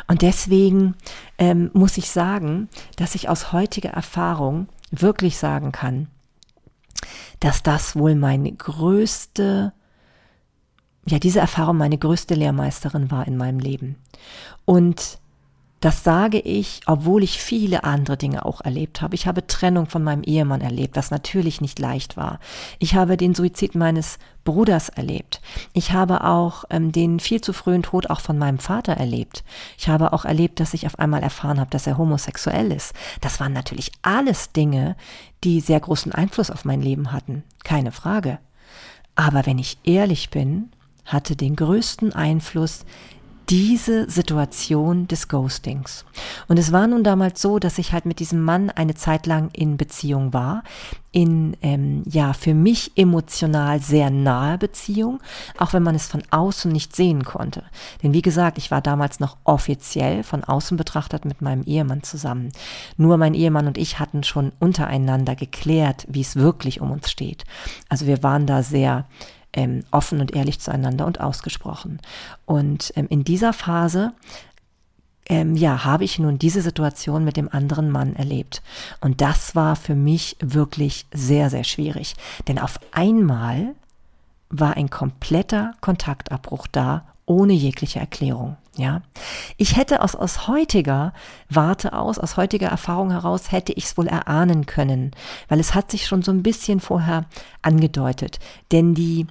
[0.07, 0.95] Und deswegen
[1.39, 6.09] ähm, muss ich sagen, dass ich aus heutiger Erfahrung wirklich sagen kann,
[7.41, 9.73] dass das wohl meine größte,
[11.07, 13.97] ja, diese Erfahrung meine größte Lehrmeisterin war in meinem Leben.
[14.65, 15.19] Und
[15.85, 19.15] das sage ich, obwohl ich viele andere Dinge auch erlebt habe.
[19.15, 22.41] Ich habe Trennung von meinem Ehemann erlebt, was natürlich nicht leicht war.
[22.79, 25.43] Ich habe den Suizid meines Bruders erlebt.
[25.75, 29.45] Ich habe auch ähm, den viel zu frühen Tod auch von meinem Vater erlebt.
[29.77, 32.95] Ich habe auch erlebt, dass ich auf einmal erfahren habe, dass er homosexuell ist.
[33.21, 34.97] Das waren natürlich alles Dinge,
[35.45, 37.43] die sehr großen Einfluss auf mein Leben hatten.
[37.63, 38.39] Keine Frage.
[39.17, 40.71] Aber wenn ich ehrlich bin,
[41.05, 42.87] hatte den größten Einfluss
[43.49, 46.05] diese Situation des Ghostings.
[46.49, 49.51] Und es war nun damals so, dass ich halt mit diesem Mann eine Zeit lang
[49.53, 50.63] in Beziehung war,
[51.13, 55.21] in ähm, ja für mich emotional sehr nahe Beziehung,
[55.59, 57.63] auch wenn man es von außen nicht sehen konnte.
[58.03, 62.51] Denn wie gesagt, ich war damals noch offiziell von außen betrachtet mit meinem Ehemann zusammen.
[62.97, 67.45] Nur mein Ehemann und ich hatten schon untereinander geklärt, wie es wirklich um uns steht.
[67.89, 69.07] Also wir waren da sehr
[69.55, 72.01] ähm, offen und ehrlich zueinander und ausgesprochen.
[72.45, 74.13] Und ähm, in dieser Phase
[75.27, 78.63] ähm, ja, habe ich nun diese Situation mit dem anderen Mann erlebt.
[79.01, 82.15] Und das war für mich wirklich sehr, sehr schwierig.
[82.47, 83.75] Denn auf einmal
[84.51, 88.57] war ein kompletter Kontaktabbruch da, ohne jegliche Erklärung.
[88.77, 89.03] Ja,
[89.57, 91.13] ich hätte aus, aus heutiger
[91.49, 95.13] Warte aus, aus heutiger Erfahrung heraus, hätte ich es wohl erahnen können,
[95.49, 97.27] weil es hat sich schon so ein bisschen vorher
[97.63, 98.41] angedeutet.
[98.73, 99.29] Denn die,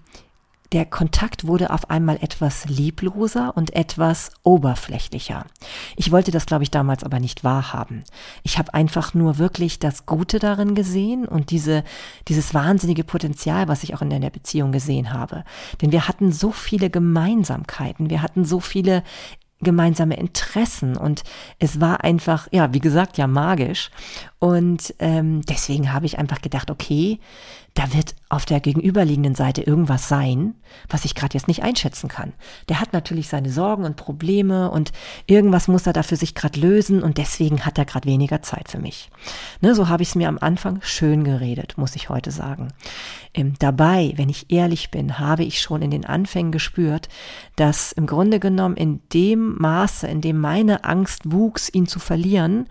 [0.73, 5.45] der Kontakt wurde auf einmal etwas liebloser und etwas oberflächlicher.
[5.95, 8.03] Ich wollte das, glaube ich, damals aber nicht wahrhaben.
[8.41, 11.83] Ich habe einfach nur wirklich das Gute darin gesehen und diese,
[12.27, 15.43] dieses wahnsinnige Potenzial, was ich auch in der Beziehung gesehen habe.
[15.81, 19.03] Denn wir hatten so viele Gemeinsamkeiten, wir hatten so viele
[19.63, 21.23] gemeinsame Interessen und
[21.59, 23.89] es war einfach, ja, wie gesagt, ja magisch.
[24.43, 27.21] Und ähm, deswegen habe ich einfach gedacht, okay,
[27.75, 30.55] da wird auf der gegenüberliegenden Seite irgendwas sein,
[30.89, 32.33] was ich gerade jetzt nicht einschätzen kann.
[32.67, 34.91] Der hat natürlich seine Sorgen und Probleme und
[35.27, 38.67] irgendwas muss er da für sich gerade lösen und deswegen hat er gerade weniger Zeit
[38.67, 39.09] für mich.
[39.61, 42.73] Ne, so habe ich es mir am Anfang schön geredet, muss ich heute sagen.
[43.33, 47.07] Ähm, dabei, wenn ich ehrlich bin, habe ich schon in den Anfängen gespürt,
[47.55, 52.67] dass im Grunde genommen in dem Maße, in dem meine Angst wuchs, ihn zu verlieren,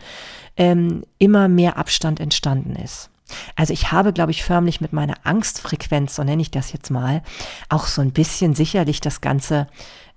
[0.57, 3.11] ähm, immer mehr Abstand entstanden ist.
[3.57, 7.23] Also ich habe, glaube ich, förmlich mit meiner Angstfrequenz, so nenne ich das jetzt mal,
[7.69, 9.67] auch so ein bisschen sicherlich das Ganze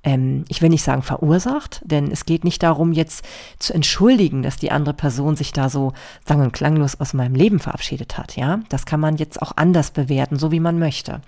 [0.06, 3.26] ähm, ich will nicht sagen verursacht, denn es geht nicht darum, jetzt
[3.60, 5.94] zu entschuldigen, dass die andere Person sich da so
[6.26, 8.36] sang- und klanglos aus meinem Leben verabschiedet hat.
[8.36, 11.22] Ja, das kann man jetzt auch anders bewerten, so wie man möchte.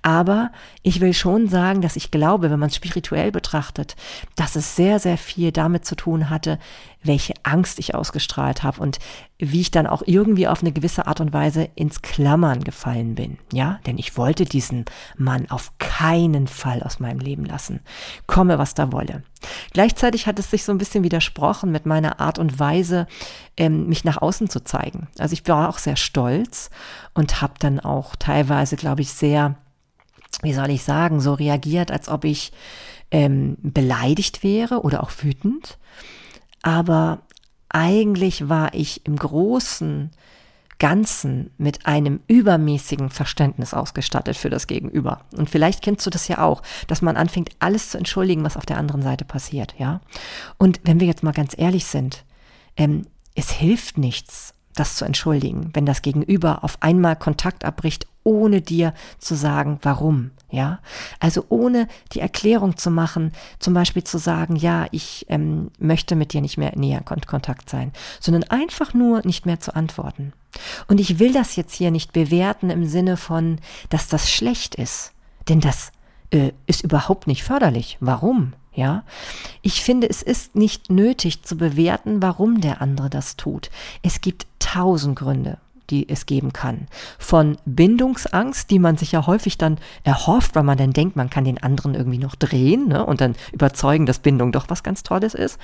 [0.00, 0.50] Aber
[0.82, 3.96] ich will schon sagen, dass ich glaube, wenn man es spirituell betrachtet,
[4.34, 6.58] dass es sehr, sehr viel damit zu tun hatte,
[7.02, 8.98] welche Angst ich ausgestrahlt habe und
[9.44, 13.38] wie ich dann auch irgendwie auf eine gewisse Art und Weise ins Klammern gefallen bin.
[13.52, 14.84] Ja, denn ich wollte diesen
[15.16, 17.80] Mann auf keinen Fall aus meinem Leben lassen.
[18.28, 19.24] Komme, was da wolle.
[19.72, 23.08] Gleichzeitig hat es sich so ein bisschen widersprochen mit meiner Art und Weise,
[23.56, 25.08] ähm, mich nach außen zu zeigen.
[25.18, 26.70] Also ich war auch sehr stolz
[27.12, 29.56] und habe dann auch teilweise, glaube ich, sehr,
[30.42, 32.52] wie soll ich sagen, so reagiert, als ob ich
[33.10, 35.78] ähm, beleidigt wäre oder auch wütend
[36.62, 37.22] aber
[37.72, 40.10] eigentlich war ich im großen
[40.78, 45.20] Ganzen mit einem übermäßigen Verständnis ausgestattet für das Gegenüber.
[45.36, 48.66] Und vielleicht kennst du das ja auch, dass man anfängt, alles zu entschuldigen, was auf
[48.66, 50.00] der anderen Seite passiert, ja.
[50.58, 52.24] Und wenn wir jetzt mal ganz ehrlich sind,
[52.76, 53.06] ähm,
[53.36, 58.94] es hilft nichts, das zu entschuldigen, wenn das Gegenüber auf einmal Kontakt abbricht, ohne dir
[59.18, 60.30] zu sagen, warum.
[60.50, 60.80] Ja,
[61.18, 66.34] also ohne die Erklärung zu machen, zum Beispiel zu sagen, ja, ich ähm, möchte mit
[66.34, 70.34] dir nicht mehr näher in Kontakt sein, sondern einfach nur nicht mehr zu antworten.
[70.88, 75.12] Und ich will das jetzt hier nicht bewerten im Sinne von, dass das schlecht ist,
[75.48, 75.90] denn das
[76.30, 77.96] äh, ist überhaupt nicht förderlich.
[78.00, 78.52] Warum?
[78.74, 79.04] Ja,
[79.60, 83.70] ich finde, es ist nicht nötig zu bewerten, warum der andere das tut.
[84.02, 85.58] Es gibt tausend Gründe
[85.90, 86.86] die es geben kann.
[87.18, 91.44] Von Bindungsangst, die man sich ja häufig dann erhofft, weil man dann denkt, man kann
[91.44, 95.34] den anderen irgendwie noch drehen ne, und dann überzeugen, dass Bindung doch was ganz Tolles
[95.34, 95.58] ist,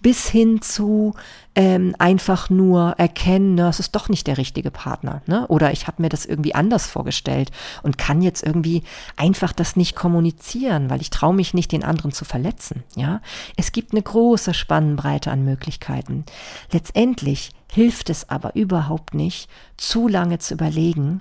[0.00, 1.14] bis hin zu
[1.54, 5.22] ähm, einfach nur erkennen, ne, es ist doch nicht der richtige Partner.
[5.26, 5.46] Ne?
[5.48, 7.50] Oder ich habe mir das irgendwie anders vorgestellt
[7.82, 8.84] und kann jetzt irgendwie
[9.16, 12.84] einfach das nicht kommunizieren, weil ich traue mich nicht, den anderen zu verletzen.
[12.94, 13.20] Ja,
[13.56, 16.24] Es gibt eine große Spannbreite an Möglichkeiten.
[16.70, 21.20] Letztendlich hilft es aber überhaupt nicht, zu lange zu überlegen,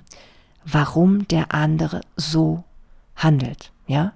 [0.65, 2.63] warum der andere so
[3.15, 3.71] handelt.
[3.88, 4.13] Ja,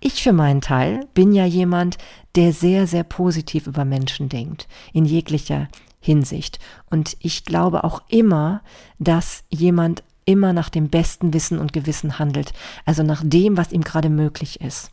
[0.00, 1.98] ich für meinen Teil bin ja jemand,
[2.34, 5.68] der sehr, sehr positiv über Menschen denkt, in jeglicher
[6.00, 6.58] Hinsicht.
[6.88, 8.62] Und ich glaube auch immer,
[8.98, 12.52] dass jemand immer nach dem besten Wissen und Gewissen handelt,
[12.84, 14.92] also nach dem, was ihm gerade möglich ist.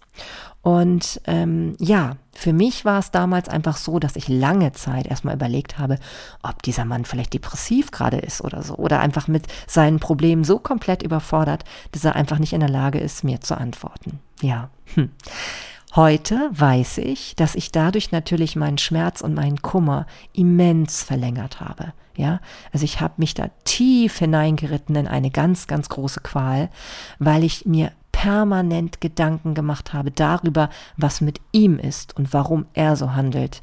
[0.62, 5.36] Und ähm, ja, für mich war es damals einfach so, dass ich lange Zeit erstmal
[5.36, 5.98] überlegt habe,
[6.44, 10.60] ob dieser Mann vielleicht depressiv gerade ist oder so, oder einfach mit seinen Problemen so
[10.60, 14.20] komplett überfordert, dass er einfach nicht in der Lage ist, mir zu antworten.
[14.42, 14.70] Ja.
[14.96, 15.10] Hm.
[15.96, 21.94] Heute weiß ich, dass ich dadurch natürlich meinen Schmerz und meinen Kummer immens verlängert habe.
[22.16, 22.40] Ja,
[22.74, 26.70] also ich habe mich da tief hineingeritten in eine ganz, ganz große Qual,
[27.20, 32.96] weil ich mir permanent Gedanken gemacht habe darüber, was mit ihm ist und warum er
[32.96, 33.62] so handelt,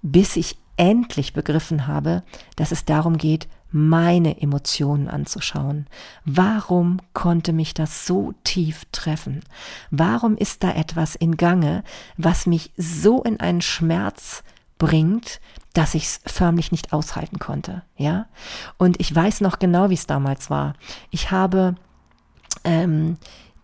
[0.00, 2.22] bis ich endlich begriffen habe,
[2.56, 5.86] dass es darum geht, meine Emotionen anzuschauen.
[6.24, 9.40] Warum konnte mich das so tief treffen?
[9.90, 11.84] Warum ist da etwas in Gange,
[12.16, 14.44] was mich so in einen Schmerz
[14.78, 15.42] bringt,
[15.74, 18.28] dass ich es förmlich nicht aushalten konnte, ja?
[18.78, 20.72] Und ich weiß noch genau, wie es damals war.
[21.10, 21.74] Ich habe
[22.64, 23.18] ähm,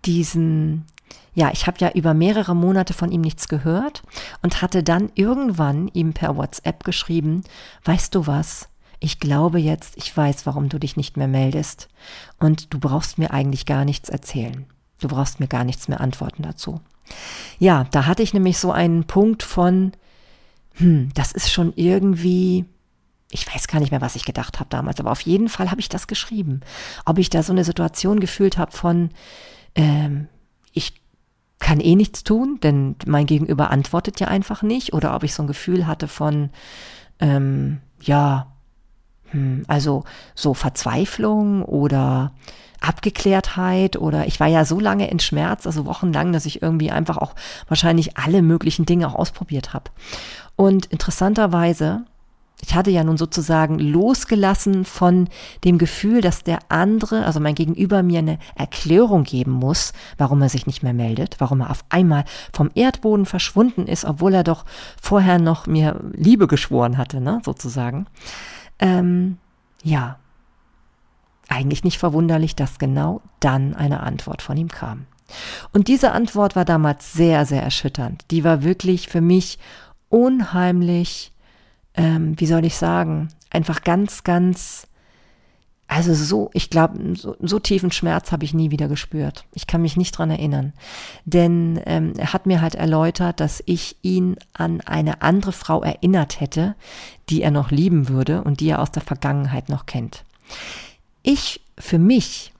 [0.04, 0.86] diesen
[1.32, 4.02] ja, ich habe ja über mehrere Monate von ihm nichts gehört
[4.42, 7.44] und hatte dann irgendwann ihm per WhatsApp geschrieben,
[7.84, 11.88] weißt du was, ich glaube jetzt, ich weiß, warum du dich nicht mehr meldest.
[12.38, 14.66] Und du brauchst mir eigentlich gar nichts erzählen.
[15.00, 16.80] Du brauchst mir gar nichts mehr antworten dazu.
[17.58, 19.92] Ja, da hatte ich nämlich so einen Punkt von,
[20.74, 22.66] hm, das ist schon irgendwie,
[23.30, 25.80] ich weiß gar nicht mehr, was ich gedacht habe damals, aber auf jeden Fall habe
[25.80, 26.60] ich das geschrieben.
[27.06, 29.10] Ob ich da so eine Situation gefühlt habe von,
[29.74, 30.28] ähm,
[30.72, 31.00] ich
[31.58, 35.42] kann eh nichts tun, denn mein Gegenüber antwortet ja einfach nicht, oder ob ich so
[35.42, 36.50] ein Gefühl hatte von,
[37.20, 38.52] ähm, ja,
[39.30, 40.04] hm, also
[40.34, 42.32] so Verzweiflung oder
[42.80, 47.18] Abgeklärtheit oder ich war ja so lange in Schmerz, also wochenlang, dass ich irgendwie einfach
[47.18, 47.34] auch
[47.68, 49.90] wahrscheinlich alle möglichen Dinge auch ausprobiert habe.
[50.56, 52.06] Und interessanterweise,
[52.62, 55.28] ich hatte ja nun sozusagen losgelassen von
[55.64, 60.48] dem Gefühl, dass der andere, also mein Gegenüber mir eine Erklärung geben muss, warum er
[60.48, 64.64] sich nicht mehr meldet, warum er auf einmal vom Erdboden verschwunden ist, obwohl er doch
[65.00, 68.06] vorher noch mir Liebe geschworen hatte, ne, sozusagen.
[68.78, 69.38] Ähm,
[69.82, 70.18] ja,
[71.48, 75.06] eigentlich nicht verwunderlich, dass genau dann eine Antwort von ihm kam.
[75.72, 78.24] Und diese Antwort war damals sehr, sehr erschütternd.
[78.30, 79.58] Die war wirklich für mich
[80.08, 81.32] unheimlich,
[81.94, 84.86] ähm, wie soll ich sagen, einfach ganz, ganz
[85.88, 89.44] Also so, ich glaube, so, so tiefen Schmerz habe ich nie wieder gespürt.
[89.54, 90.72] Ich kann mich nicht dran erinnern.
[91.24, 96.40] Denn ähm, er hat mir halt erläutert, dass ich ihn an eine andere Frau erinnert
[96.40, 96.76] hätte,
[97.28, 100.24] die er noch lieben würde und die er aus der Vergangenheit noch kennt.
[101.24, 102.52] Ich für mich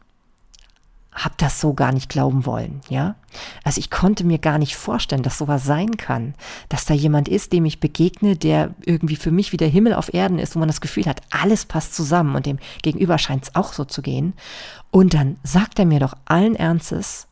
[1.24, 3.14] habe das so gar nicht glauben wollen, ja.
[3.62, 6.34] Also ich konnte mir gar nicht vorstellen, dass sowas sein kann,
[6.68, 10.12] dass da jemand ist, dem ich begegne, der irgendwie für mich wie der Himmel auf
[10.12, 13.54] Erden ist, wo man das Gefühl hat, alles passt zusammen und dem Gegenüber scheint es
[13.54, 14.34] auch so zu gehen.
[14.90, 17.26] Und dann sagt er mir doch allen Ernstes,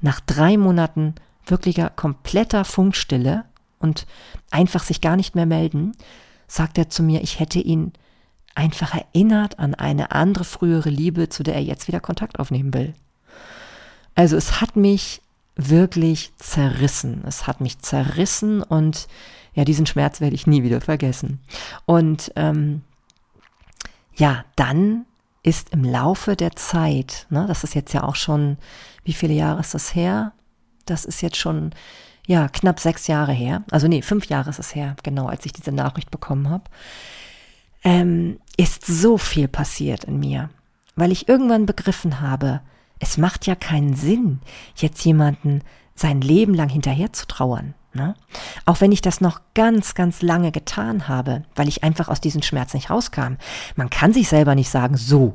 [0.00, 1.14] nach drei Monaten
[1.46, 3.44] wirklicher kompletter Funkstille
[3.78, 4.06] und
[4.50, 5.92] einfach sich gar nicht mehr melden,
[6.46, 7.92] sagt er zu mir, ich hätte ihn
[8.54, 12.94] einfach erinnert an eine andere frühere Liebe, zu der er jetzt wieder Kontakt aufnehmen will.
[14.14, 15.22] Also es hat mich
[15.56, 17.22] wirklich zerrissen.
[17.26, 19.08] Es hat mich zerrissen und
[19.54, 21.40] ja, diesen Schmerz werde ich nie wieder vergessen.
[21.86, 22.82] Und ähm,
[24.14, 25.06] ja, dann
[25.42, 28.58] ist im Laufe der Zeit, ne, das ist jetzt ja auch schon,
[29.04, 30.32] wie viele Jahre ist das her?
[30.86, 31.70] Das ist jetzt schon,
[32.26, 33.64] ja, knapp sechs Jahre her.
[33.70, 36.64] Also nee, fünf Jahre ist es her, genau, als ich diese Nachricht bekommen habe.
[37.82, 40.50] Ähm, ist so viel passiert in mir,
[40.96, 42.60] weil ich irgendwann begriffen habe,
[43.00, 44.40] es macht ja keinen Sinn,
[44.76, 45.62] jetzt jemanden
[45.94, 47.74] sein Leben lang hinterher zu trauern.
[47.92, 48.14] Ne?
[48.66, 52.42] Auch wenn ich das noch ganz, ganz lange getan habe, weil ich einfach aus diesem
[52.42, 53.34] Schmerz nicht rauskam.
[53.74, 55.32] Man kann sich selber nicht sagen, so,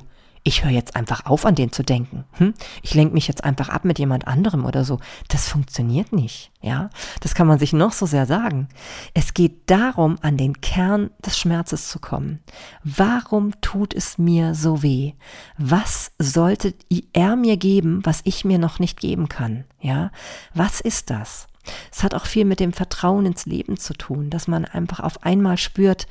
[0.48, 2.24] ich höre jetzt einfach auf, an den zu denken.
[2.34, 2.54] Hm?
[2.84, 5.00] Ich lenke mich jetzt einfach ab mit jemand anderem oder so.
[5.28, 6.52] Das funktioniert nicht.
[6.62, 8.70] Ja, das kann man sich noch so sehr sagen.
[9.16, 12.44] Es geht darum, an den Kern des Schmerzes zu kommen.
[12.84, 15.14] Warum tut es mir so weh?
[15.58, 16.76] Was sollte
[17.14, 19.64] er mir geben, was ich mir noch nicht geben kann?
[19.82, 20.12] Ja,
[20.54, 21.48] was ist das?
[21.92, 25.24] Es hat auch viel mit dem Vertrauen ins Leben zu tun, dass man einfach auf
[25.24, 26.06] einmal spürt,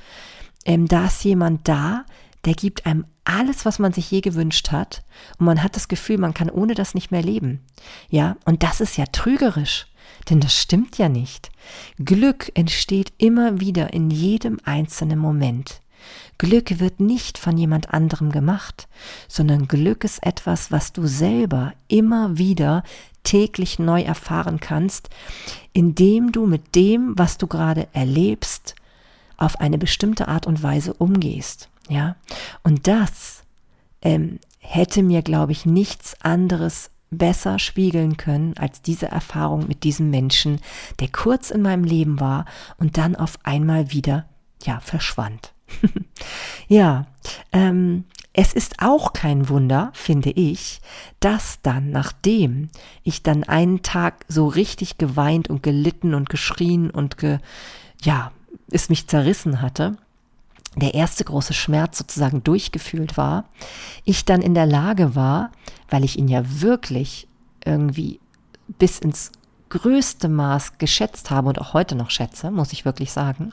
[0.65, 2.05] ähm, da ist jemand da,
[2.45, 5.03] der gibt einem alles, was man sich je gewünscht hat.
[5.39, 7.61] Und man hat das Gefühl, man kann ohne das nicht mehr leben.
[8.11, 9.87] Ja, und das ist ja trügerisch.
[10.29, 11.51] Denn das stimmt ja nicht.
[11.99, 15.81] Glück entsteht immer wieder in jedem einzelnen Moment.
[16.37, 18.89] Glück wird nicht von jemand anderem gemacht,
[19.29, 22.83] sondern Glück ist etwas, was du selber immer wieder
[23.23, 25.09] täglich neu erfahren kannst,
[25.73, 28.75] indem du mit dem, was du gerade erlebst,
[29.37, 31.69] auf eine bestimmte Art und Weise umgehst.
[31.89, 32.17] Ja,
[32.63, 33.45] und das
[34.03, 40.11] ähm, hätte mir, glaube ich, nichts anderes besser spiegeln können als diese Erfahrung mit diesem
[40.11, 40.61] Menschen,
[41.01, 42.45] der kurz in meinem Leben war
[42.79, 44.27] und dann auf einmal wieder,
[44.63, 45.53] ja, verschwand.
[46.69, 47.07] ja,
[47.53, 50.81] ähm, es ist auch kein Wunder, finde ich,
[51.21, 52.69] dass dann, nachdem
[53.05, 57.39] ich dann einen Tag so richtig geweint und gelitten und geschrien und ge,
[58.03, 58.33] ja,
[58.71, 59.97] es mich zerrissen hatte,
[60.81, 63.45] der erste große Schmerz sozusagen durchgefühlt war,
[64.05, 65.51] ich dann in der Lage war,
[65.89, 67.29] weil ich ihn ja wirklich
[67.65, 68.21] irgendwie
[68.79, 69.33] bis ins
[69.69, 73.53] größte Maß geschätzt habe und auch heute noch schätze, muss ich wirklich sagen.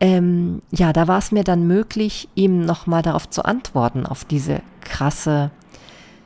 [0.00, 4.62] Ähm, ja, da war es mir dann möglich, ihm nochmal darauf zu antworten, auf diese
[4.80, 5.50] krasse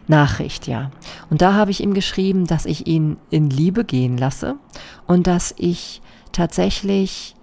[0.09, 0.91] Nachricht, ja.
[1.31, 4.57] Und da habe ich ihm geschrieben, dass ich ihn in Liebe gehen lasse
[5.07, 6.01] und dass ich
[6.33, 7.36] tatsächlich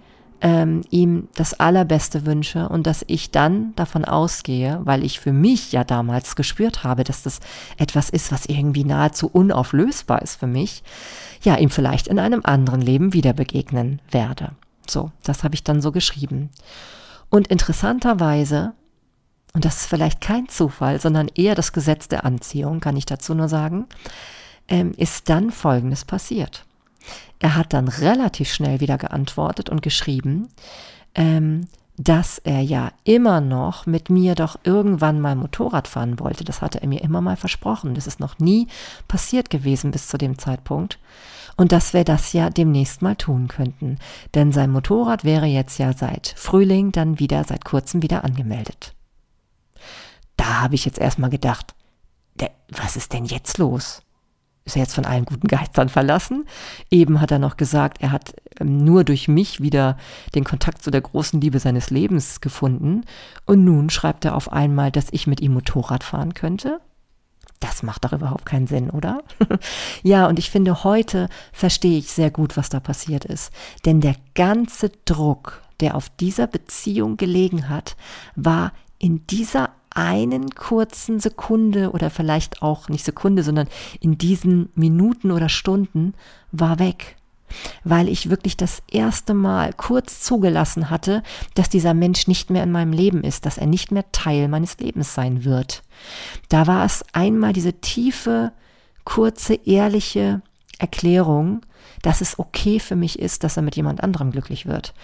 [0.44, 5.72] ähm, ihm das Allerbeste wünsche und dass ich dann davon ausgehe, weil ich für mich
[5.72, 7.40] ja damals gespürt habe, dass das
[7.78, 10.84] etwas ist, was irgendwie nahezu unauflösbar ist für mich,
[11.42, 14.50] ja, ihm vielleicht in einem anderen Leben wieder begegnen werde.
[14.86, 16.50] So, das habe ich dann so geschrieben.
[17.30, 18.74] Und interessanterweise,
[19.54, 23.34] und das ist vielleicht kein Zufall, sondern eher das Gesetz der Anziehung, kann ich dazu
[23.34, 23.86] nur sagen,
[24.68, 26.66] ähm, ist dann Folgendes passiert.
[27.44, 30.48] Er hat dann relativ schnell wieder geantwortet und geschrieben,
[31.14, 36.44] ähm, dass er ja immer noch mit mir doch irgendwann mal Motorrad fahren wollte.
[36.44, 37.94] Das hatte er mir immer mal versprochen.
[37.94, 38.68] Das ist noch nie
[39.08, 40.98] passiert gewesen bis zu dem Zeitpunkt.
[41.54, 43.98] Und dass wir das ja demnächst mal tun könnten.
[44.32, 48.94] Denn sein Motorrad wäre jetzt ja seit Frühling dann wieder, seit kurzem wieder angemeldet.
[50.38, 51.74] Da habe ich jetzt erstmal gedacht,
[52.70, 54.03] was ist denn jetzt los?
[54.64, 56.46] Ist er jetzt von allen guten Geistern verlassen.
[56.90, 59.98] Eben hat er noch gesagt, er hat ähm, nur durch mich wieder
[60.34, 63.04] den Kontakt zu der großen Liebe seines Lebens gefunden.
[63.46, 66.80] Und nun schreibt er auf einmal, dass ich mit ihm Motorrad fahren könnte.
[67.60, 69.22] Das macht doch überhaupt keinen Sinn, oder?
[70.02, 73.52] ja, und ich finde, heute verstehe ich sehr gut, was da passiert ist.
[73.84, 77.96] Denn der ganze Druck, der auf dieser Beziehung gelegen hat,
[78.34, 83.68] war in dieser einen kurzen Sekunde oder vielleicht auch nicht Sekunde, sondern
[84.00, 86.14] in diesen Minuten oder Stunden
[86.52, 87.16] war weg.
[87.84, 91.22] weil ich wirklich das erste Mal kurz zugelassen hatte,
[91.54, 94.78] dass dieser Mensch nicht mehr in meinem Leben ist, dass er nicht mehr Teil meines
[94.78, 95.82] Lebens sein wird.
[96.48, 98.52] Da war es einmal diese tiefe,
[99.04, 100.42] kurze, ehrliche
[100.78, 101.60] Erklärung,
[102.02, 104.94] dass es okay für mich ist, dass er mit jemand anderem glücklich wird.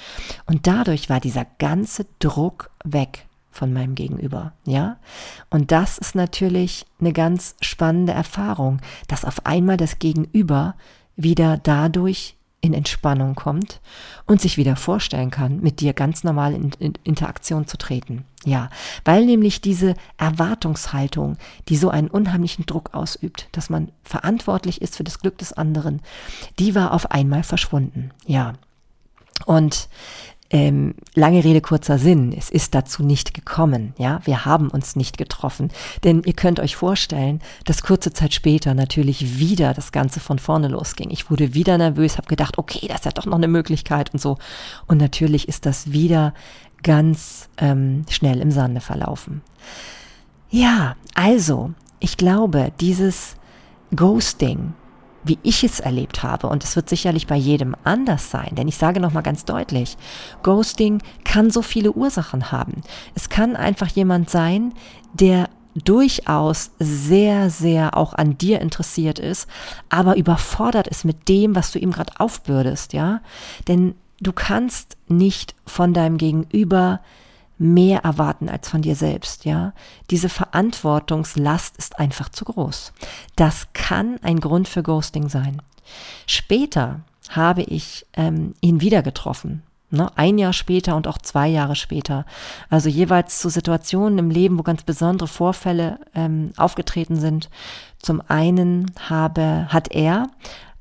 [0.47, 3.27] Und dadurch war dieser ganze Druck weg
[3.61, 4.97] von meinem Gegenüber, ja?
[5.51, 10.77] Und das ist natürlich eine ganz spannende Erfahrung, dass auf einmal das Gegenüber
[11.15, 13.83] wieder dadurch in Entspannung kommt
[14.25, 18.25] und sich wieder vorstellen kann, mit dir ganz normal in, in, Interaktion zu treten.
[18.47, 18.71] Ja,
[19.05, 21.37] weil nämlich diese Erwartungshaltung,
[21.69, 26.01] die so einen unheimlichen Druck ausübt, dass man verantwortlich ist für das Glück des anderen,
[26.59, 28.11] die war auf einmal verschwunden.
[28.25, 28.55] Ja.
[29.45, 29.91] Und
[30.51, 32.35] ähm, lange Rede, kurzer Sinn.
[32.37, 33.95] Es ist dazu nicht gekommen.
[33.99, 35.71] Ja, wir haben uns nicht getroffen.
[36.03, 40.69] Denn ihr könnt euch vorstellen, dass kurze Zeit später natürlich wieder das Ganze von vorne
[40.69, 41.11] losging.
[41.11, 44.21] Ich wurde wieder nervös, habe gedacht, okay, das ist ja doch noch eine Möglichkeit und
[44.21, 44.39] so.
[44.87, 46.35] Und natürlich ist das wieder
[46.83, 49.43] ganz ähm, schnell im Sande verlaufen.
[50.51, 53.37] Ja, also, ich glaube, dieses
[53.95, 54.73] Ghosting,
[55.25, 58.77] wie ich es erlebt habe, und es wird sicherlich bei jedem anders sein, denn ich
[58.77, 59.97] sage nochmal ganz deutlich,
[60.43, 62.83] Ghosting kann so viele Ursachen haben.
[63.15, 64.73] Es kann einfach jemand sein,
[65.13, 69.49] der durchaus sehr, sehr auch an dir interessiert ist,
[69.89, 73.21] aber überfordert ist mit dem, was du ihm gerade aufbürdest, ja?
[73.69, 77.01] Denn du kannst nicht von deinem Gegenüber
[77.61, 79.75] mehr erwarten als von dir selbst, ja.
[80.09, 82.95] Diese Verantwortungslast ist einfach zu groß.
[83.37, 85.61] Das kann ein Grund für Ghosting sein.
[86.27, 89.63] Später habe ich ähm, ihn wieder getroffen.
[89.91, 92.25] Ne, ein Jahr später und auch zwei Jahre später.
[92.71, 97.51] Also jeweils zu Situationen im Leben, wo ganz besondere Vorfälle ähm, aufgetreten sind.
[97.99, 100.29] Zum einen habe, hat er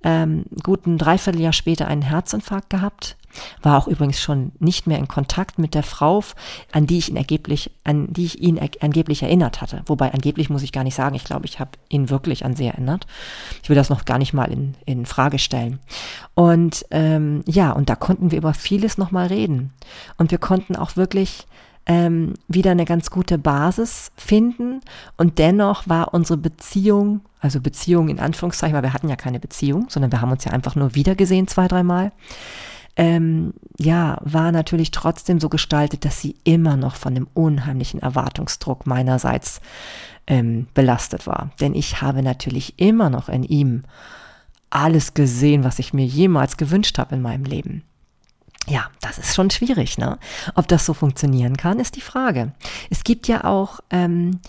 [0.03, 3.17] ähm, guten Dreivierteljahr später einen Herzinfarkt gehabt
[3.61, 6.23] war auch übrigens schon nicht mehr in Kontakt mit der Frau,
[6.71, 9.83] an die ich ihn angeblich, an die ich ihn angeblich erinnert hatte.
[9.85, 12.65] Wobei angeblich muss ich gar nicht sagen, ich glaube, ich habe ihn wirklich an sie
[12.65, 13.05] erinnert.
[13.63, 15.79] Ich will das noch gar nicht mal in, in Frage stellen.
[16.33, 19.73] Und ähm, ja, und da konnten wir über vieles nochmal reden.
[20.17, 21.45] Und wir konnten auch wirklich
[21.85, 24.81] ähm, wieder eine ganz gute Basis finden.
[25.17, 29.87] Und dennoch war unsere Beziehung, also Beziehung in Anführungszeichen, weil wir hatten ja keine Beziehung,
[29.89, 32.11] sondern wir haben uns ja einfach nur wiedergesehen zwei, dreimal
[32.99, 38.85] ähm, ja, war natürlich trotzdem so gestaltet, dass sie immer noch von dem unheimlichen Erwartungsdruck
[38.85, 39.61] meinerseits
[40.27, 41.51] ähm, belastet war.
[41.61, 43.83] Denn ich habe natürlich immer noch in ihm
[44.69, 47.83] alles gesehen, was ich mir jemals gewünscht habe in meinem Leben.
[48.67, 50.19] Ja, das ist schon schwierig, ne?
[50.55, 52.51] Ob das so funktionieren kann, ist die Frage.
[52.89, 54.41] Es gibt ja auch ähm,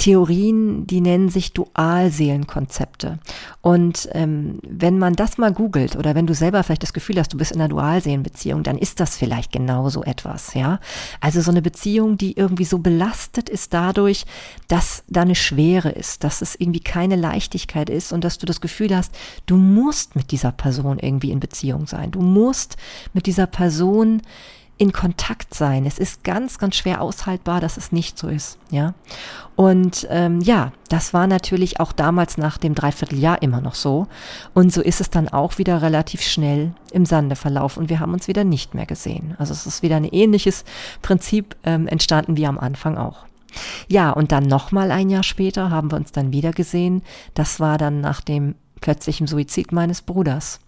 [0.00, 3.18] Theorien, die nennen sich Dualseelenkonzepte.
[3.60, 7.34] Und ähm, wenn man das mal googelt oder wenn du selber vielleicht das Gefühl hast,
[7.34, 10.80] du bist in einer Dualseelenbeziehung, dann ist das vielleicht genau so etwas, ja.
[11.20, 14.24] Also so eine Beziehung, die irgendwie so belastet ist dadurch,
[14.68, 18.62] dass da eine Schwere ist, dass es irgendwie keine Leichtigkeit ist und dass du das
[18.62, 22.10] Gefühl hast, du musst mit dieser Person irgendwie in Beziehung sein.
[22.10, 22.78] Du musst
[23.12, 24.22] mit dieser Person
[24.80, 25.84] in Kontakt sein.
[25.84, 28.58] Es ist ganz, ganz schwer aushaltbar, dass es nicht so ist.
[28.70, 28.94] Ja.
[29.54, 34.06] Und ähm, ja, das war natürlich auch damals nach dem Dreivierteljahr immer noch so.
[34.54, 38.14] Und so ist es dann auch wieder relativ schnell im Sande verlaufen und wir haben
[38.14, 39.34] uns wieder nicht mehr gesehen.
[39.36, 40.64] Also es ist wieder ein ähnliches
[41.02, 43.26] Prinzip ähm, entstanden wie am Anfang auch.
[43.86, 47.02] Ja, und dann nochmal ein Jahr später haben wir uns dann wieder gesehen.
[47.34, 50.60] Das war dann nach dem plötzlichen Suizid meines Bruders.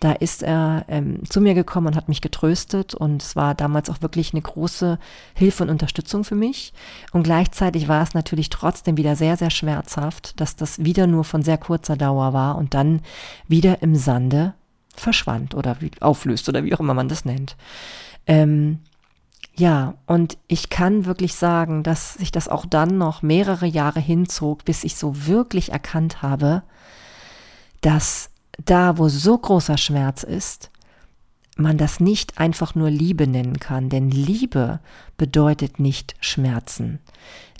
[0.00, 3.90] Da ist er ähm, zu mir gekommen und hat mich getröstet und es war damals
[3.90, 4.98] auch wirklich eine große
[5.34, 6.72] Hilfe und Unterstützung für mich.
[7.12, 11.42] Und gleichzeitig war es natürlich trotzdem wieder sehr, sehr schmerzhaft, dass das wieder nur von
[11.42, 13.00] sehr kurzer Dauer war und dann
[13.48, 14.54] wieder im Sande
[14.94, 17.56] verschwand oder auflöst oder wie auch immer man das nennt.
[18.26, 18.80] Ähm,
[19.56, 24.64] ja, und ich kann wirklich sagen, dass sich das auch dann noch mehrere Jahre hinzog,
[24.64, 26.62] bis ich so wirklich erkannt habe,
[27.80, 28.30] dass
[28.64, 30.70] da, wo so großer Schmerz ist,
[31.58, 34.78] man das nicht einfach nur Liebe nennen kann, denn Liebe
[35.16, 37.00] bedeutet nicht Schmerzen.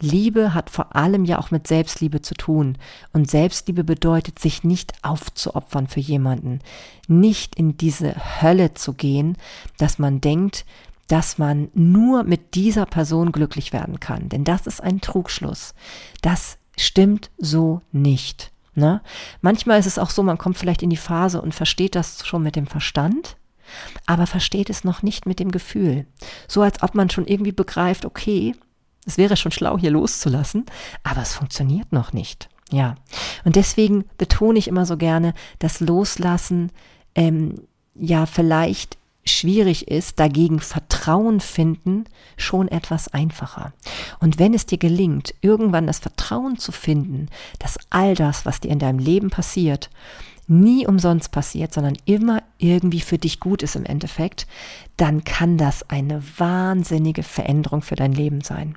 [0.00, 2.78] Liebe hat vor allem ja auch mit Selbstliebe zu tun
[3.12, 6.60] und Selbstliebe bedeutet, sich nicht aufzuopfern für jemanden,
[7.08, 9.36] nicht in diese Hölle zu gehen,
[9.78, 10.64] dass man denkt,
[11.08, 15.74] dass man nur mit dieser Person glücklich werden kann, denn das ist ein Trugschluss.
[16.22, 18.52] Das stimmt so nicht.
[18.78, 19.02] Ne?
[19.40, 22.44] Manchmal ist es auch so, man kommt vielleicht in die Phase und versteht das schon
[22.44, 23.36] mit dem Verstand,
[24.06, 26.06] aber versteht es noch nicht mit dem Gefühl.
[26.46, 28.54] So als ob man schon irgendwie begreift, okay,
[29.04, 30.64] es wäre schon schlau, hier loszulassen,
[31.02, 32.48] aber es funktioniert noch nicht.
[32.70, 32.94] Ja.
[33.44, 36.70] Und deswegen betone ich immer so gerne, das Loslassen
[37.14, 37.62] ähm,
[37.94, 38.97] ja vielleicht
[39.28, 42.04] schwierig ist, dagegen Vertrauen finden,
[42.36, 43.72] schon etwas einfacher.
[44.20, 48.70] Und wenn es dir gelingt, irgendwann das Vertrauen zu finden, dass all das, was dir
[48.70, 49.90] in deinem Leben passiert,
[50.48, 54.46] nie umsonst passiert, sondern immer irgendwie für dich gut ist im Endeffekt,
[54.96, 58.76] dann kann das eine wahnsinnige Veränderung für dein Leben sein.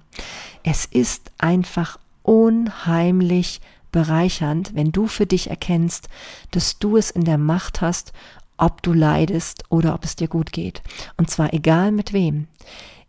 [0.63, 6.09] Es ist einfach unheimlich bereichernd, wenn du für dich erkennst,
[6.51, 8.13] dass du es in der Macht hast,
[8.61, 10.81] ob du leidest oder ob es dir gut geht.
[11.17, 12.47] Und zwar egal mit wem.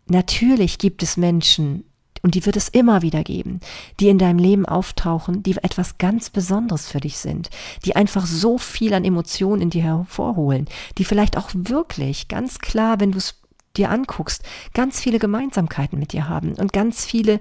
[0.07, 1.85] Natürlich gibt es Menschen,
[2.23, 3.59] und die wird es immer wieder geben,
[3.99, 7.49] die in deinem Leben auftauchen, die etwas ganz Besonderes für dich sind,
[7.83, 13.01] die einfach so viel an Emotionen in dir hervorholen, die vielleicht auch wirklich ganz klar,
[13.01, 13.42] wenn du es
[13.75, 14.43] dir anguckst,
[14.75, 17.39] ganz viele Gemeinsamkeiten mit dir haben und ganz viele,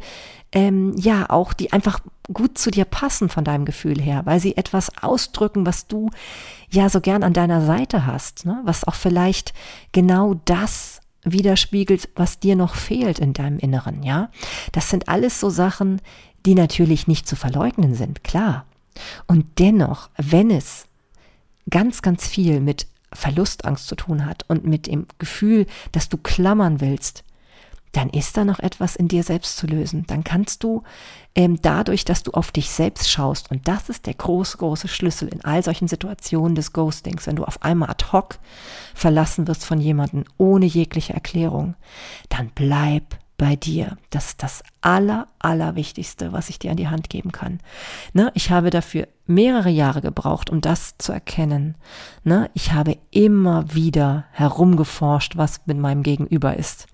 [0.53, 2.01] ähm, ja, auch die einfach
[2.33, 6.09] gut zu dir passen von deinem Gefühl her, weil sie etwas ausdrücken, was du
[6.71, 8.63] ja so gern an deiner Seite hast, ne?
[8.65, 9.53] was auch vielleicht
[9.93, 14.31] genau das widerspiegelt, was dir noch fehlt in deinem Inneren, ja.
[14.73, 16.01] Das sind alles so Sachen,
[16.47, 18.65] die natürlich nicht zu verleugnen sind, klar.
[19.27, 20.87] Und dennoch, wenn es
[21.69, 26.81] ganz, ganz viel mit Verlustangst zu tun hat und mit dem Gefühl, dass du klammern
[26.81, 27.25] willst,
[27.93, 30.05] dann ist da noch etwas in dir selbst zu lösen.
[30.07, 30.83] Dann kannst du
[31.35, 35.29] ähm, dadurch, dass du auf dich selbst schaust, und das ist der große, große Schlüssel
[35.29, 38.39] in all solchen Situationen des Ghostings, wenn du auf einmal ad hoc
[38.95, 41.75] verlassen wirst von jemandem ohne jegliche Erklärung,
[42.31, 43.99] dann bleib bei dir.
[44.11, 47.61] Das ist das aller, allerwichtigste, was ich dir an die Hand geben kann.
[48.13, 48.31] Ne?
[48.35, 51.77] Ich habe dafür mehrere Jahre gebraucht, um das zu erkennen.
[52.25, 52.51] Ne?
[52.55, 56.87] Ich habe immer wieder herumgeforscht, was mit meinem Gegenüber ist.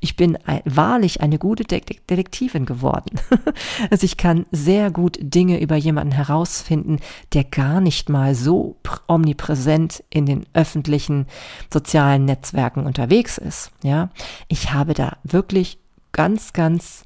[0.00, 3.20] Ich bin ein, wahrlich eine gute Detektivin geworden.
[3.90, 6.98] also ich kann sehr gut Dinge über jemanden herausfinden,
[7.32, 8.76] der gar nicht mal so
[9.06, 11.26] omnipräsent in den öffentlichen
[11.72, 13.70] sozialen Netzwerken unterwegs ist.
[13.82, 14.10] Ja,
[14.48, 15.78] ich habe da wirklich
[16.12, 17.05] ganz, ganz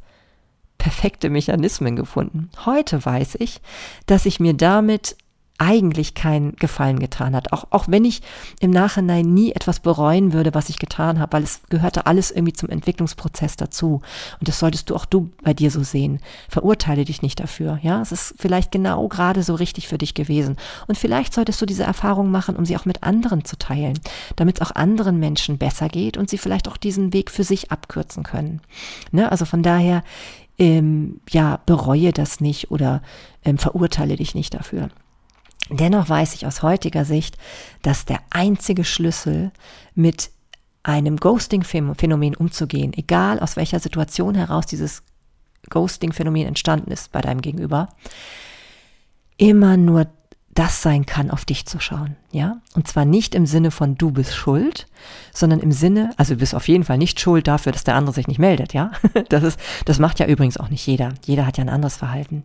[0.81, 2.49] perfekte Mechanismen gefunden.
[2.65, 3.61] Heute weiß ich,
[4.07, 5.17] dass ich mir damit
[5.61, 7.53] eigentlich keinen Gefallen getan hat.
[7.53, 8.23] Auch, auch wenn ich
[8.61, 12.55] im Nachhinein nie etwas bereuen würde, was ich getan habe, weil es gehörte alles irgendwie
[12.55, 14.01] zum Entwicklungsprozess dazu.
[14.39, 16.21] Und das solltest du auch du bei dir so sehen.
[16.49, 17.79] Verurteile dich nicht dafür.
[17.83, 20.57] Ja, es ist vielleicht genau gerade so richtig für dich gewesen.
[20.87, 24.01] Und vielleicht solltest du diese Erfahrung machen, um sie auch mit anderen zu teilen,
[24.37, 27.71] damit es auch anderen Menschen besser geht und sie vielleicht auch diesen Weg für sich
[27.71, 28.63] abkürzen können.
[29.13, 29.31] Ne?
[29.31, 30.05] Also von daher,
[30.61, 33.03] ähm, ja, bereue das nicht oder
[33.45, 34.91] ähm, verurteile dich nicht dafür.
[35.71, 37.39] Dennoch weiß ich aus heutiger Sicht,
[37.83, 39.53] dass der einzige Schlüssel
[39.95, 40.31] mit
[40.83, 45.03] einem Ghosting-Phänomen umzugehen, egal aus welcher Situation heraus dieses
[45.71, 47.89] Ghosting-Phänomen entstanden ist bei deinem Gegenüber,
[49.37, 50.07] immer nur
[50.53, 52.57] das sein kann, auf dich zu schauen, ja?
[52.75, 54.89] Und zwar nicht im Sinne von du bist schuld,
[55.33, 58.15] sondern im Sinne, also du bist auf jeden Fall nicht schuld dafür, dass der andere
[58.15, 58.91] sich nicht meldet, ja?
[59.29, 61.15] Das ist, das macht ja übrigens auch nicht jeder.
[61.25, 62.45] Jeder hat ja ein anderes Verhalten.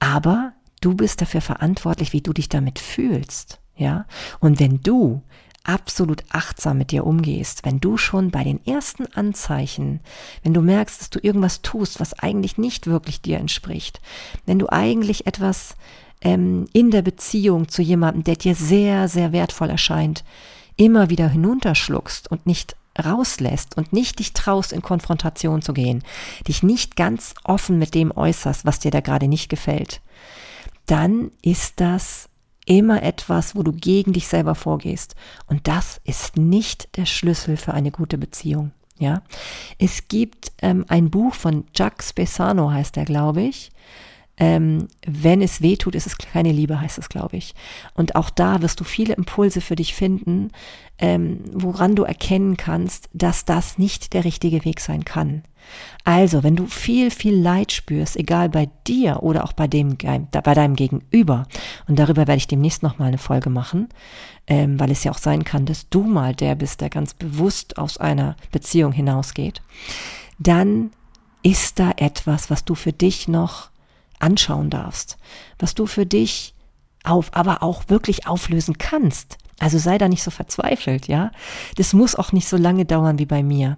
[0.00, 3.60] Aber Du bist dafür verantwortlich, wie du dich damit fühlst.
[3.76, 4.06] Ja?
[4.40, 5.22] Und wenn du
[5.62, 10.00] absolut achtsam mit dir umgehst, wenn du schon bei den ersten Anzeichen,
[10.42, 14.00] wenn du merkst, dass du irgendwas tust, was eigentlich nicht wirklich dir entspricht,
[14.46, 15.76] wenn du eigentlich etwas
[16.20, 20.24] ähm, in der Beziehung zu jemandem, der dir sehr, sehr wertvoll erscheint,
[20.76, 26.02] immer wieder hinunterschluckst und nicht rauslässt und nicht dich traust, in Konfrontation zu gehen,
[26.48, 30.00] dich nicht ganz offen mit dem äußerst, was dir da gerade nicht gefällt,
[30.86, 32.28] dann ist das
[32.66, 35.14] immer etwas, wo du gegen dich selber vorgehst.
[35.46, 38.72] Und das ist nicht der Schlüssel für eine gute Beziehung.
[38.98, 39.22] Ja,
[39.78, 43.70] es gibt ähm, ein Buch von Jacques Besano, heißt er, glaube ich.
[44.42, 47.54] Ähm, wenn es weh tut, ist es keine Liebe, heißt es, glaube ich.
[47.92, 50.50] Und auch da wirst du viele Impulse für dich finden,
[50.98, 55.42] ähm, woran du erkennen kannst, dass das nicht der richtige Weg sein kann.
[56.04, 60.54] Also, wenn du viel, viel Leid spürst, egal bei dir oder auch bei dem, bei
[60.54, 61.46] deinem Gegenüber,
[61.86, 63.90] und darüber werde ich demnächst nochmal eine Folge machen,
[64.46, 67.76] ähm, weil es ja auch sein kann, dass du mal der bist, der ganz bewusst
[67.76, 69.60] aus einer Beziehung hinausgeht,
[70.38, 70.92] dann
[71.42, 73.69] ist da etwas, was du für dich noch
[74.20, 75.16] anschauen darfst,
[75.58, 76.54] was du für dich
[77.04, 79.38] auf, aber auch wirklich auflösen kannst.
[79.60, 81.32] Also sei da nicht so verzweifelt, ja.
[81.76, 83.76] Das muss auch nicht so lange dauern wie bei mir.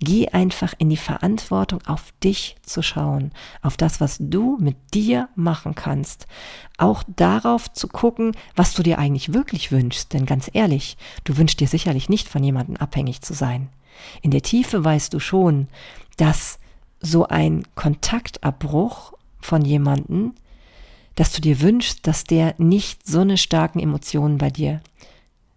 [0.00, 3.30] Geh einfach in die Verantwortung, auf dich zu schauen,
[3.62, 6.26] auf das, was du mit dir machen kannst.
[6.78, 10.12] Auch darauf zu gucken, was du dir eigentlich wirklich wünschst.
[10.12, 13.68] Denn ganz ehrlich, du wünschst dir sicherlich nicht von jemandem abhängig zu sein.
[14.22, 15.68] In der Tiefe weißt du schon,
[16.16, 16.58] dass
[17.00, 20.34] so ein Kontaktabbruch von jemanden,
[21.14, 24.80] dass du dir wünschst, dass der nicht so eine starken Emotionen bei dir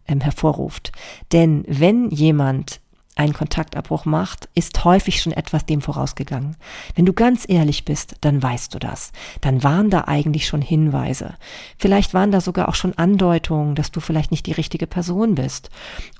[0.08, 0.92] ähm, hervorruft.
[1.32, 2.82] Denn wenn jemand
[3.16, 6.56] einen Kontaktabbruch macht, ist häufig schon etwas dem vorausgegangen.
[6.96, 9.12] Wenn du ganz ehrlich bist, dann weißt du das.
[9.42, 11.36] Dann waren da eigentlich schon Hinweise.
[11.78, 15.70] Vielleicht waren da sogar auch schon Andeutungen, dass du vielleicht nicht die richtige Person bist.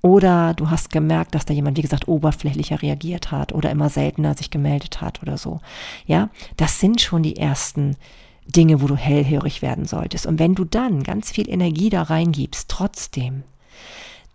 [0.02, 4.36] Oder du hast gemerkt, dass da jemand, wie gesagt, oberflächlicher reagiert hat oder immer seltener
[4.36, 5.62] sich gemeldet hat oder so.
[6.06, 7.98] Ja, das sind schon die ersten
[8.46, 10.26] Dinge, wo du hellhörig werden solltest.
[10.26, 13.44] Und wenn du dann ganz viel Energie da reingibst, trotzdem,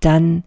[0.00, 0.44] dann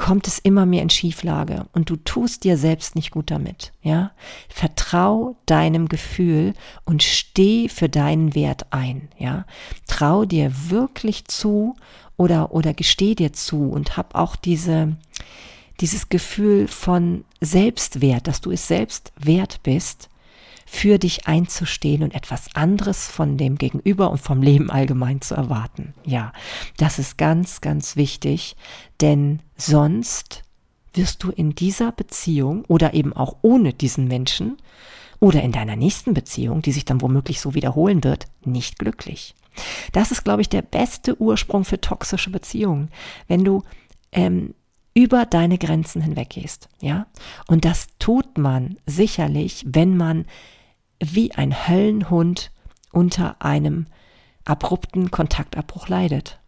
[0.00, 4.12] kommt es immer mehr in Schieflage und du tust dir selbst nicht gut damit, ja?
[4.48, 6.54] Vertrau deinem Gefühl
[6.86, 9.44] und steh für deinen Wert ein, ja?
[9.86, 11.76] Trau dir wirklich zu
[12.16, 14.96] oder, oder gesteh dir zu und hab auch diese,
[15.80, 20.09] dieses Gefühl von Selbstwert, dass du es selbst wert bist,
[20.72, 25.94] für dich einzustehen und etwas anderes von dem Gegenüber und vom Leben allgemein zu erwarten.
[26.06, 26.32] Ja,
[26.76, 28.54] das ist ganz, ganz wichtig,
[29.00, 30.44] denn sonst
[30.94, 34.58] wirst du in dieser Beziehung oder eben auch ohne diesen Menschen
[35.18, 39.34] oder in deiner nächsten Beziehung, die sich dann womöglich so wiederholen wird, nicht glücklich.
[39.90, 42.90] Das ist, glaube ich, der beste Ursprung für toxische Beziehungen.
[43.26, 43.64] Wenn du
[44.12, 44.54] ähm,
[44.94, 47.08] über deine Grenzen hinweggehst, ja?
[47.48, 50.26] Und das tut man sicherlich, wenn man
[51.00, 52.52] wie ein Höllenhund
[52.92, 53.86] unter einem
[54.44, 56.38] abrupten Kontaktabbruch leidet.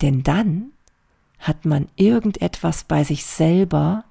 [0.00, 0.72] Denn dann
[1.38, 4.04] hat man irgendetwas bei sich selber,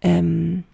[0.00, 0.64] ähm,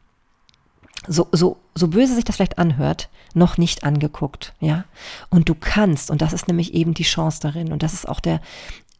[1.06, 4.84] so, so, so böse sich das vielleicht anhört, noch nicht angeguckt, ja.
[5.30, 8.20] Und du kannst, und das ist nämlich eben die Chance darin, und das ist auch
[8.20, 8.40] der,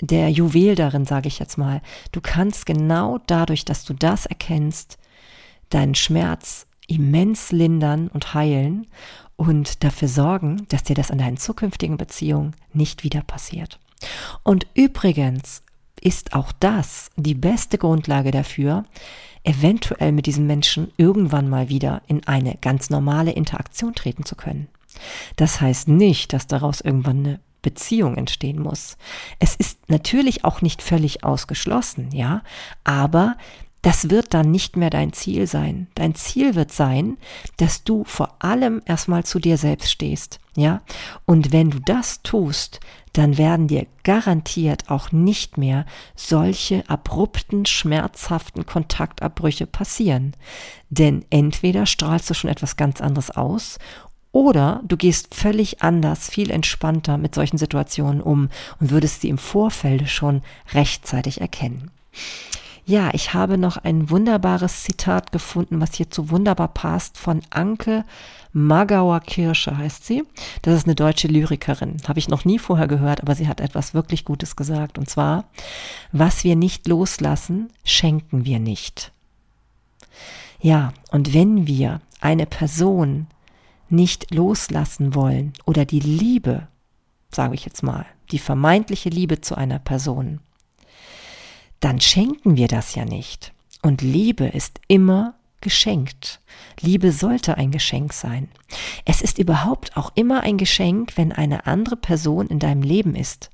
[0.00, 1.82] der Juwel darin, sage ich jetzt mal,
[2.12, 4.98] du kannst genau dadurch, dass du das erkennst,
[5.70, 8.86] deinen Schmerz immens lindern und heilen
[9.38, 13.78] und dafür sorgen, dass dir das in deinen zukünftigen Beziehungen nicht wieder passiert.
[14.42, 15.62] Und übrigens
[16.00, 18.84] ist auch das die beste Grundlage dafür,
[19.44, 24.66] eventuell mit diesem Menschen irgendwann mal wieder in eine ganz normale Interaktion treten zu können.
[25.36, 28.96] Das heißt nicht, dass daraus irgendwann eine Beziehung entstehen muss.
[29.38, 32.42] Es ist natürlich auch nicht völlig ausgeschlossen, ja,
[32.82, 33.36] aber
[33.82, 35.86] das wird dann nicht mehr dein Ziel sein.
[35.94, 37.16] Dein Ziel wird sein,
[37.58, 40.82] dass du vor allem erstmal zu dir selbst stehst, ja?
[41.26, 42.80] Und wenn du das tust,
[43.12, 50.34] dann werden dir garantiert auch nicht mehr solche abrupten, schmerzhaften Kontaktabbrüche passieren.
[50.90, 53.78] Denn entweder strahlst du schon etwas ganz anderes aus
[54.30, 59.38] oder du gehst völlig anders, viel entspannter mit solchen Situationen um und würdest sie im
[59.38, 60.42] Vorfeld schon
[60.74, 61.90] rechtzeitig erkennen.
[62.88, 68.06] Ja, ich habe noch ein wunderbares Zitat gefunden, was hierzu wunderbar passt, von Anke
[68.54, 70.24] Magauer Kirsche heißt sie.
[70.62, 71.98] Das ist eine deutsche Lyrikerin.
[72.08, 74.96] Habe ich noch nie vorher gehört, aber sie hat etwas wirklich Gutes gesagt.
[74.96, 75.44] Und zwar,
[76.12, 79.12] was wir nicht loslassen, schenken wir nicht.
[80.58, 83.26] Ja, und wenn wir eine Person
[83.90, 86.68] nicht loslassen wollen oder die Liebe,
[87.30, 90.40] sage ich jetzt mal, die vermeintliche Liebe zu einer Person,
[91.80, 93.52] dann schenken wir das ja nicht.
[93.82, 96.40] Und Liebe ist immer geschenkt.
[96.80, 98.48] Liebe sollte ein Geschenk sein.
[99.04, 103.50] Es ist überhaupt auch immer ein Geschenk, wenn eine andere Person in deinem Leben ist.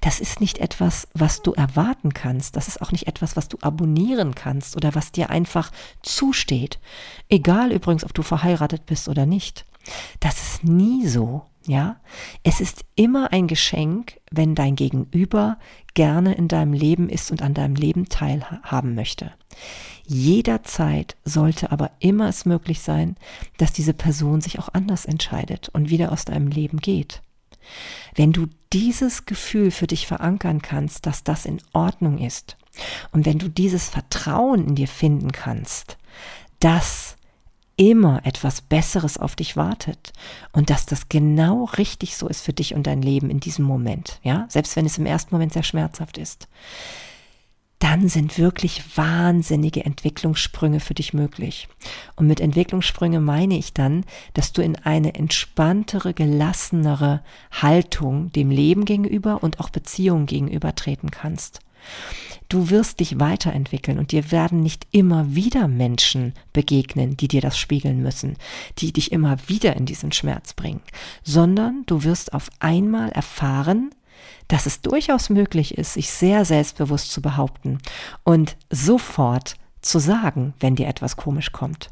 [0.00, 2.56] Das ist nicht etwas, was du erwarten kannst.
[2.56, 5.70] Das ist auch nicht etwas, was du abonnieren kannst oder was dir einfach
[6.02, 6.78] zusteht.
[7.28, 9.64] Egal übrigens, ob du verheiratet bist oder nicht.
[10.20, 11.44] Das ist nie so.
[11.68, 12.00] Ja,
[12.44, 15.58] es ist immer ein Geschenk, wenn dein Gegenüber
[15.92, 19.32] gerne in deinem Leben ist und an deinem Leben teilhaben möchte.
[20.06, 23.16] Jederzeit sollte aber immer es möglich sein,
[23.58, 27.20] dass diese Person sich auch anders entscheidet und wieder aus deinem Leben geht.
[28.14, 32.56] Wenn du dieses Gefühl für dich verankern kannst, dass das in Ordnung ist,
[33.12, 35.98] und wenn du dieses Vertrauen in dir finden kannst,
[36.60, 37.17] dass
[37.78, 40.12] immer etwas Besseres auf dich wartet
[40.52, 44.20] und dass das genau richtig so ist für dich und dein Leben in diesem Moment,
[44.22, 46.48] ja, selbst wenn es im ersten Moment sehr schmerzhaft ist,
[47.78, 51.68] dann sind wirklich wahnsinnige Entwicklungssprünge für dich möglich.
[52.16, 54.04] Und mit Entwicklungssprünge meine ich dann,
[54.34, 57.22] dass du in eine entspanntere, gelassenere
[57.52, 61.60] Haltung dem Leben gegenüber und auch Beziehungen gegenüber treten kannst.
[62.48, 67.58] Du wirst dich weiterentwickeln und dir werden nicht immer wieder Menschen begegnen, die dir das
[67.58, 68.36] spiegeln müssen,
[68.78, 70.80] die dich immer wieder in diesen Schmerz bringen,
[71.22, 73.90] sondern du wirst auf einmal erfahren,
[74.48, 77.78] dass es durchaus möglich ist, sich sehr selbstbewusst zu behaupten
[78.24, 81.90] und sofort zu sagen, wenn dir etwas komisch kommt.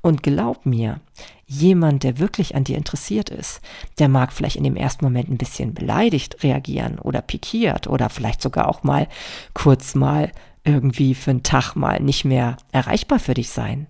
[0.00, 1.00] Und glaub mir,
[1.46, 3.60] jemand, der wirklich an dir interessiert ist,
[3.98, 8.42] der mag vielleicht in dem ersten Moment ein bisschen beleidigt reagieren oder pikiert oder vielleicht
[8.42, 9.08] sogar auch mal
[9.54, 10.30] kurz mal
[10.64, 13.86] irgendwie für einen Tag mal nicht mehr erreichbar für dich sein.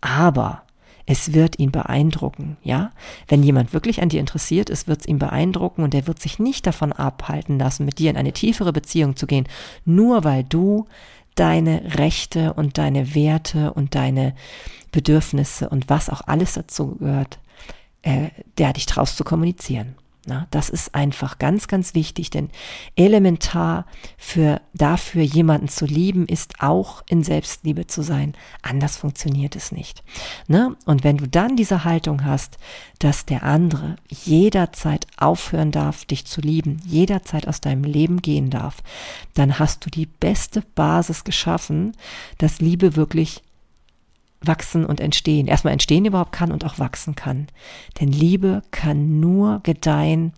[0.00, 0.62] Aber
[1.04, 2.92] es wird ihn beeindrucken, ja?
[3.26, 6.38] Wenn jemand wirklich an dir interessiert ist, wird es ihn beeindrucken und er wird sich
[6.38, 9.48] nicht davon abhalten lassen, mit dir in eine tiefere Beziehung zu gehen,
[9.84, 10.86] nur weil du
[11.34, 14.34] deine Rechte und deine Werte und deine
[14.90, 17.38] Bedürfnisse und was auch alles dazu gehört,
[18.02, 18.28] äh,
[18.58, 19.94] der dich traust zu kommunizieren.
[20.24, 22.50] Na, das ist einfach ganz, ganz wichtig, denn
[22.94, 28.34] elementar für dafür jemanden zu lieben, ist auch in Selbstliebe zu sein.
[28.62, 30.04] Anders funktioniert es nicht.
[30.46, 30.76] Ne?
[30.86, 32.58] Und wenn du dann diese Haltung hast,
[33.00, 38.76] dass der andere jederzeit aufhören darf, dich zu lieben, jederzeit aus deinem Leben gehen darf,
[39.34, 41.96] dann hast du die beste Basis geschaffen,
[42.38, 43.42] dass Liebe wirklich
[44.46, 47.48] wachsen und entstehen, erstmal entstehen überhaupt kann und auch wachsen kann.
[48.00, 50.32] Denn Liebe kann nur gedeihen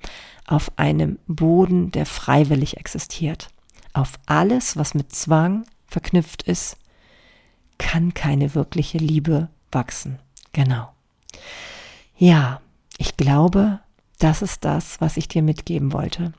[0.46, 3.48] auf einem Boden, der freiwillig existiert.
[3.92, 6.76] Auf alles, was mit Zwang verknüpft ist,
[7.78, 10.18] kann keine wirkliche Liebe wachsen.
[10.52, 10.92] Genau.
[12.16, 12.60] Ja,
[12.98, 13.80] ich glaube,
[14.18, 16.32] das ist das, was ich dir mitgeben wollte.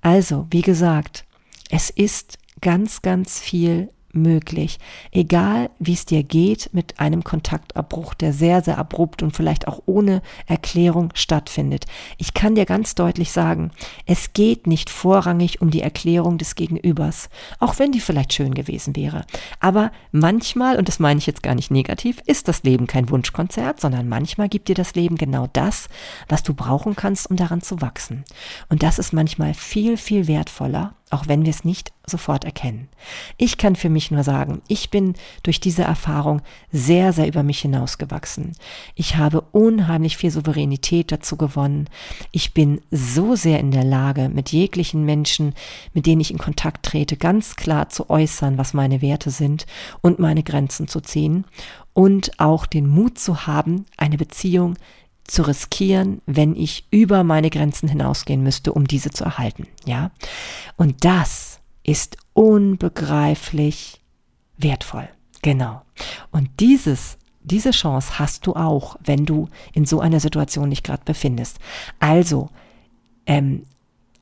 [0.00, 1.24] Also, wie gesagt,
[1.70, 4.78] es ist ganz, ganz viel möglich.
[5.12, 9.82] Egal, wie es dir geht mit einem Kontaktabbruch, der sehr, sehr abrupt und vielleicht auch
[9.86, 11.84] ohne Erklärung stattfindet.
[12.18, 13.70] Ich kann dir ganz deutlich sagen,
[14.06, 18.96] es geht nicht vorrangig um die Erklärung des Gegenübers, auch wenn die vielleicht schön gewesen
[18.96, 19.24] wäre.
[19.60, 23.80] Aber manchmal, und das meine ich jetzt gar nicht negativ, ist das Leben kein Wunschkonzert,
[23.80, 25.88] sondern manchmal gibt dir das Leben genau das,
[26.28, 28.24] was du brauchen kannst, um daran zu wachsen.
[28.68, 32.88] Und das ist manchmal viel, viel wertvoller auch wenn wir es nicht sofort erkennen.
[33.36, 36.42] Ich kann für mich nur sagen, ich bin durch diese Erfahrung
[36.72, 38.52] sehr, sehr über mich hinausgewachsen.
[38.96, 41.88] Ich habe unheimlich viel Souveränität dazu gewonnen.
[42.32, 45.54] Ich bin so sehr in der Lage, mit jeglichen Menschen,
[45.94, 49.66] mit denen ich in Kontakt trete, ganz klar zu äußern, was meine Werte sind
[50.00, 51.44] und meine Grenzen zu ziehen
[51.92, 54.74] und auch den Mut zu haben, eine Beziehung
[55.26, 60.10] zu riskieren, wenn ich über meine Grenzen hinausgehen müsste, um diese zu erhalten, ja?
[60.76, 64.00] Und das ist unbegreiflich
[64.56, 65.08] wertvoll.
[65.42, 65.82] Genau.
[66.30, 71.02] Und dieses diese Chance hast du auch, wenn du in so einer Situation dich gerade
[71.04, 71.58] befindest.
[72.00, 72.50] Also
[73.24, 73.62] ähm,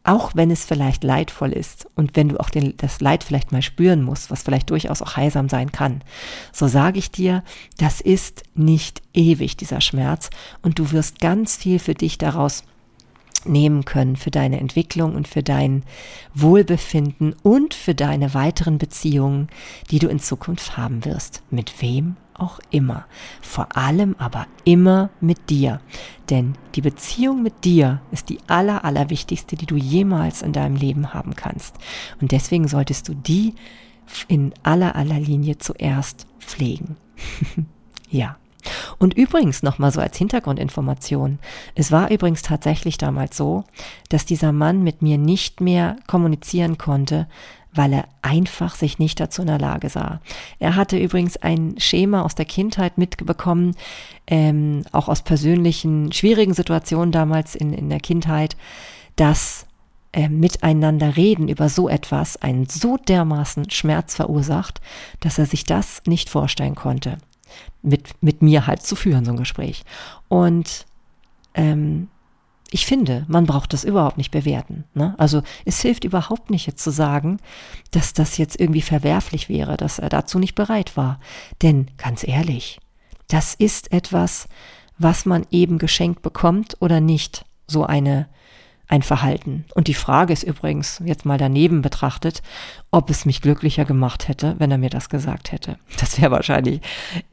[0.04, 3.62] auch wenn es vielleicht leidvoll ist und wenn du auch den, das Leid vielleicht mal
[3.62, 6.02] spüren musst, was vielleicht durchaus auch heilsam sein kann,
[6.52, 7.42] so sage ich dir,
[7.78, 10.30] das ist nicht ewig, dieser Schmerz,
[10.62, 12.64] und du wirst ganz viel für dich daraus
[13.46, 15.82] nehmen können für deine Entwicklung und für dein
[16.34, 19.48] Wohlbefinden und für deine weiteren Beziehungen,
[19.90, 21.42] die du in Zukunft haben wirst.
[21.50, 23.06] Mit wem auch immer.
[23.40, 25.80] Vor allem aber immer mit dir.
[26.30, 31.12] Denn die Beziehung mit dir ist die aller, allerwichtigste, die du jemals in deinem Leben
[31.14, 31.76] haben kannst.
[32.20, 33.54] Und deswegen solltest du die
[34.28, 36.96] in aller, aller Linie zuerst pflegen.
[38.10, 38.36] ja.
[38.98, 41.38] Und übrigens nochmal so als Hintergrundinformation.
[41.74, 43.64] Es war übrigens tatsächlich damals so,
[44.08, 47.28] dass dieser Mann mit mir nicht mehr kommunizieren konnte,
[47.74, 50.20] weil er einfach sich nicht dazu in der Lage sah.
[50.58, 53.74] Er hatte übrigens ein Schema aus der Kindheit mitbekommen,
[54.26, 58.56] ähm, auch aus persönlichen schwierigen Situationen damals in, in der Kindheit,
[59.16, 59.66] dass
[60.12, 64.80] äh, miteinander reden über so etwas einen so dermaßen Schmerz verursacht,
[65.20, 67.18] dass er sich das nicht vorstellen konnte,
[67.82, 69.84] mit, mit mir halt zu führen, so ein Gespräch.
[70.28, 70.86] Und
[71.54, 72.08] ähm,
[72.74, 74.82] ich finde, man braucht das überhaupt nicht bewerten.
[74.94, 75.14] Ne?
[75.16, 77.38] Also es hilft überhaupt nicht jetzt zu sagen,
[77.92, 81.20] dass das jetzt irgendwie verwerflich wäre, dass er dazu nicht bereit war.
[81.62, 82.80] Denn ganz ehrlich,
[83.28, 84.48] das ist etwas,
[84.98, 87.44] was man eben geschenkt bekommt oder nicht.
[87.68, 88.26] So eine
[88.86, 89.64] ein Verhalten.
[89.74, 92.42] Und die Frage ist übrigens, jetzt mal daneben betrachtet,
[92.90, 95.78] ob es mich glücklicher gemacht hätte, wenn er mir das gesagt hätte.
[96.04, 96.80] Das wäre wahrscheinlich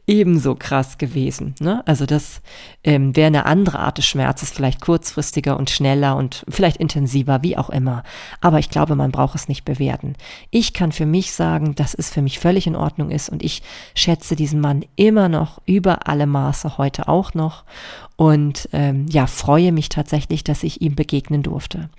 [0.07, 1.55] ebenso krass gewesen.
[1.59, 1.83] Ne?
[1.85, 2.41] Also das
[2.83, 7.57] ähm, wäre eine andere Art des Schmerzes, vielleicht kurzfristiger und schneller und vielleicht intensiver, wie
[7.57, 8.03] auch immer.
[8.39, 10.15] Aber ich glaube, man braucht es nicht bewerten.
[10.49, 13.61] Ich kann für mich sagen, dass es für mich völlig in Ordnung ist und ich
[13.93, 17.65] schätze diesen Mann immer noch über alle Maße, heute auch noch.
[18.21, 21.89] Und ähm, ja, freue mich tatsächlich, dass ich ihm begegnen durfte.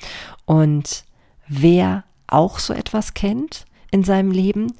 [0.44, 1.02] Und
[1.48, 4.72] wer auch so etwas kennt in seinem Leben,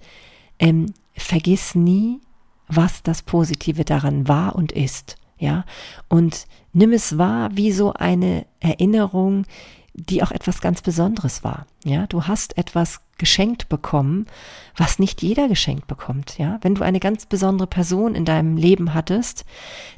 [0.60, 2.20] ähm, vergiss nie,
[2.68, 5.16] was das Positive daran war und ist.
[5.36, 5.64] Ja,
[6.08, 9.44] und nimm es wahr wie so eine Erinnerung,
[9.94, 11.66] die auch etwas ganz Besonderes war.
[11.84, 14.26] Ja, du hast etwas geschenkt bekommen,
[14.76, 16.38] was nicht jeder geschenkt bekommt.
[16.38, 19.44] Ja, wenn du eine ganz besondere Person in deinem Leben hattest,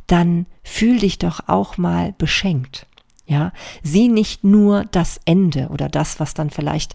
[0.07, 2.87] dann fühl dich doch auch mal beschenkt.
[3.27, 6.95] Ja, sieh nicht nur das Ende oder das, was dann vielleicht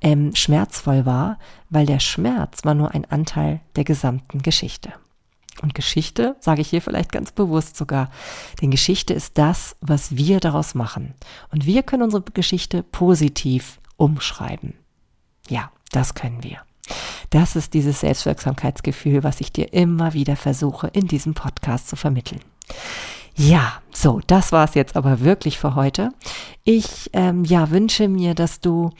[0.00, 1.38] ähm, schmerzvoll war,
[1.70, 4.92] weil der Schmerz war nur ein Anteil der gesamten Geschichte.
[5.62, 8.10] Und Geschichte sage ich hier vielleicht ganz bewusst sogar,
[8.60, 11.14] denn Geschichte ist das, was wir daraus machen.
[11.50, 14.74] Und wir können unsere Geschichte positiv umschreiben.
[15.48, 16.58] Ja, das können wir.
[17.30, 22.40] Das ist dieses Selbstwirksamkeitsgefühl, was ich dir immer wieder versuche, in diesem Podcast zu vermitteln.
[23.34, 26.10] Ja, so, das war es jetzt aber wirklich für heute.
[26.64, 28.90] Ich ähm, ja, wünsche mir, dass du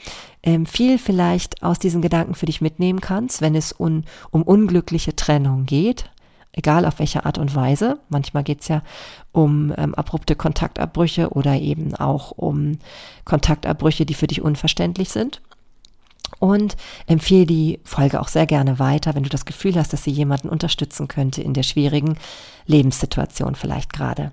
[0.43, 5.15] ähm, viel vielleicht aus diesen Gedanken für dich mitnehmen kannst, wenn es un, um unglückliche
[5.15, 6.09] Trennung geht
[6.51, 7.99] egal auf welche Art und Weise.
[8.09, 8.81] Manchmal geht es ja
[9.31, 12.79] um ähm, abrupte Kontaktabbrüche oder eben auch um
[13.25, 15.41] Kontaktabbrüche, die für dich unverständlich sind
[16.39, 16.77] und
[17.07, 20.49] empfehle die Folge auch sehr gerne weiter, wenn du das Gefühl hast, dass sie jemanden
[20.49, 22.15] unterstützen könnte in der schwierigen
[22.65, 24.31] Lebenssituation vielleicht gerade.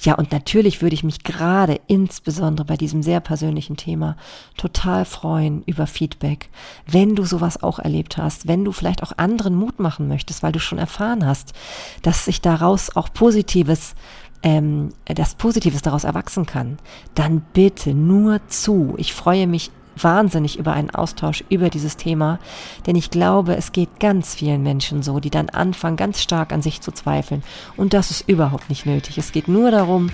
[0.00, 4.16] Ja, und natürlich würde ich mich gerade insbesondere bei diesem sehr persönlichen Thema
[4.56, 6.50] total freuen über Feedback,
[6.86, 10.52] wenn du sowas auch erlebt hast, wenn du vielleicht auch anderen Mut machen möchtest, weil
[10.52, 11.54] du schon erfahren hast,
[12.02, 13.94] dass sich daraus auch Positives
[14.42, 16.78] ähm, das Positives daraus erwachsen kann,
[17.14, 18.94] dann bitte nur zu.
[18.96, 19.70] Ich freue mich
[20.02, 22.38] wahnsinnig über einen Austausch über dieses Thema,
[22.86, 26.62] denn ich glaube, es geht ganz vielen Menschen so, die dann anfangen, ganz stark an
[26.62, 27.42] sich zu zweifeln.
[27.76, 29.18] Und das ist überhaupt nicht nötig.
[29.18, 30.10] Es geht nur darum,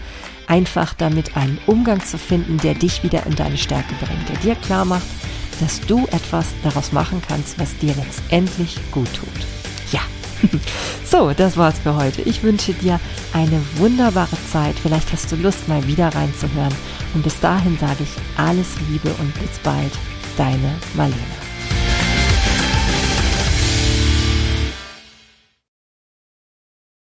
[0.46, 4.54] einfach damit einen Umgang zu finden, der dich wieder in deine Stärke bringt, der dir
[4.56, 5.06] klar macht,
[5.60, 9.46] dass du etwas daraus machen kannst, was dir letztendlich gut tut.
[9.92, 10.00] Ja.
[11.04, 12.22] So, das war's für heute.
[12.22, 12.98] Ich wünsche dir
[13.32, 14.74] eine wunderbare Zeit.
[14.82, 16.74] Vielleicht hast du Lust, mal wieder reinzuhören.
[17.14, 19.92] Und bis dahin sage ich alles Liebe und bis bald,
[20.36, 21.43] deine Marlene.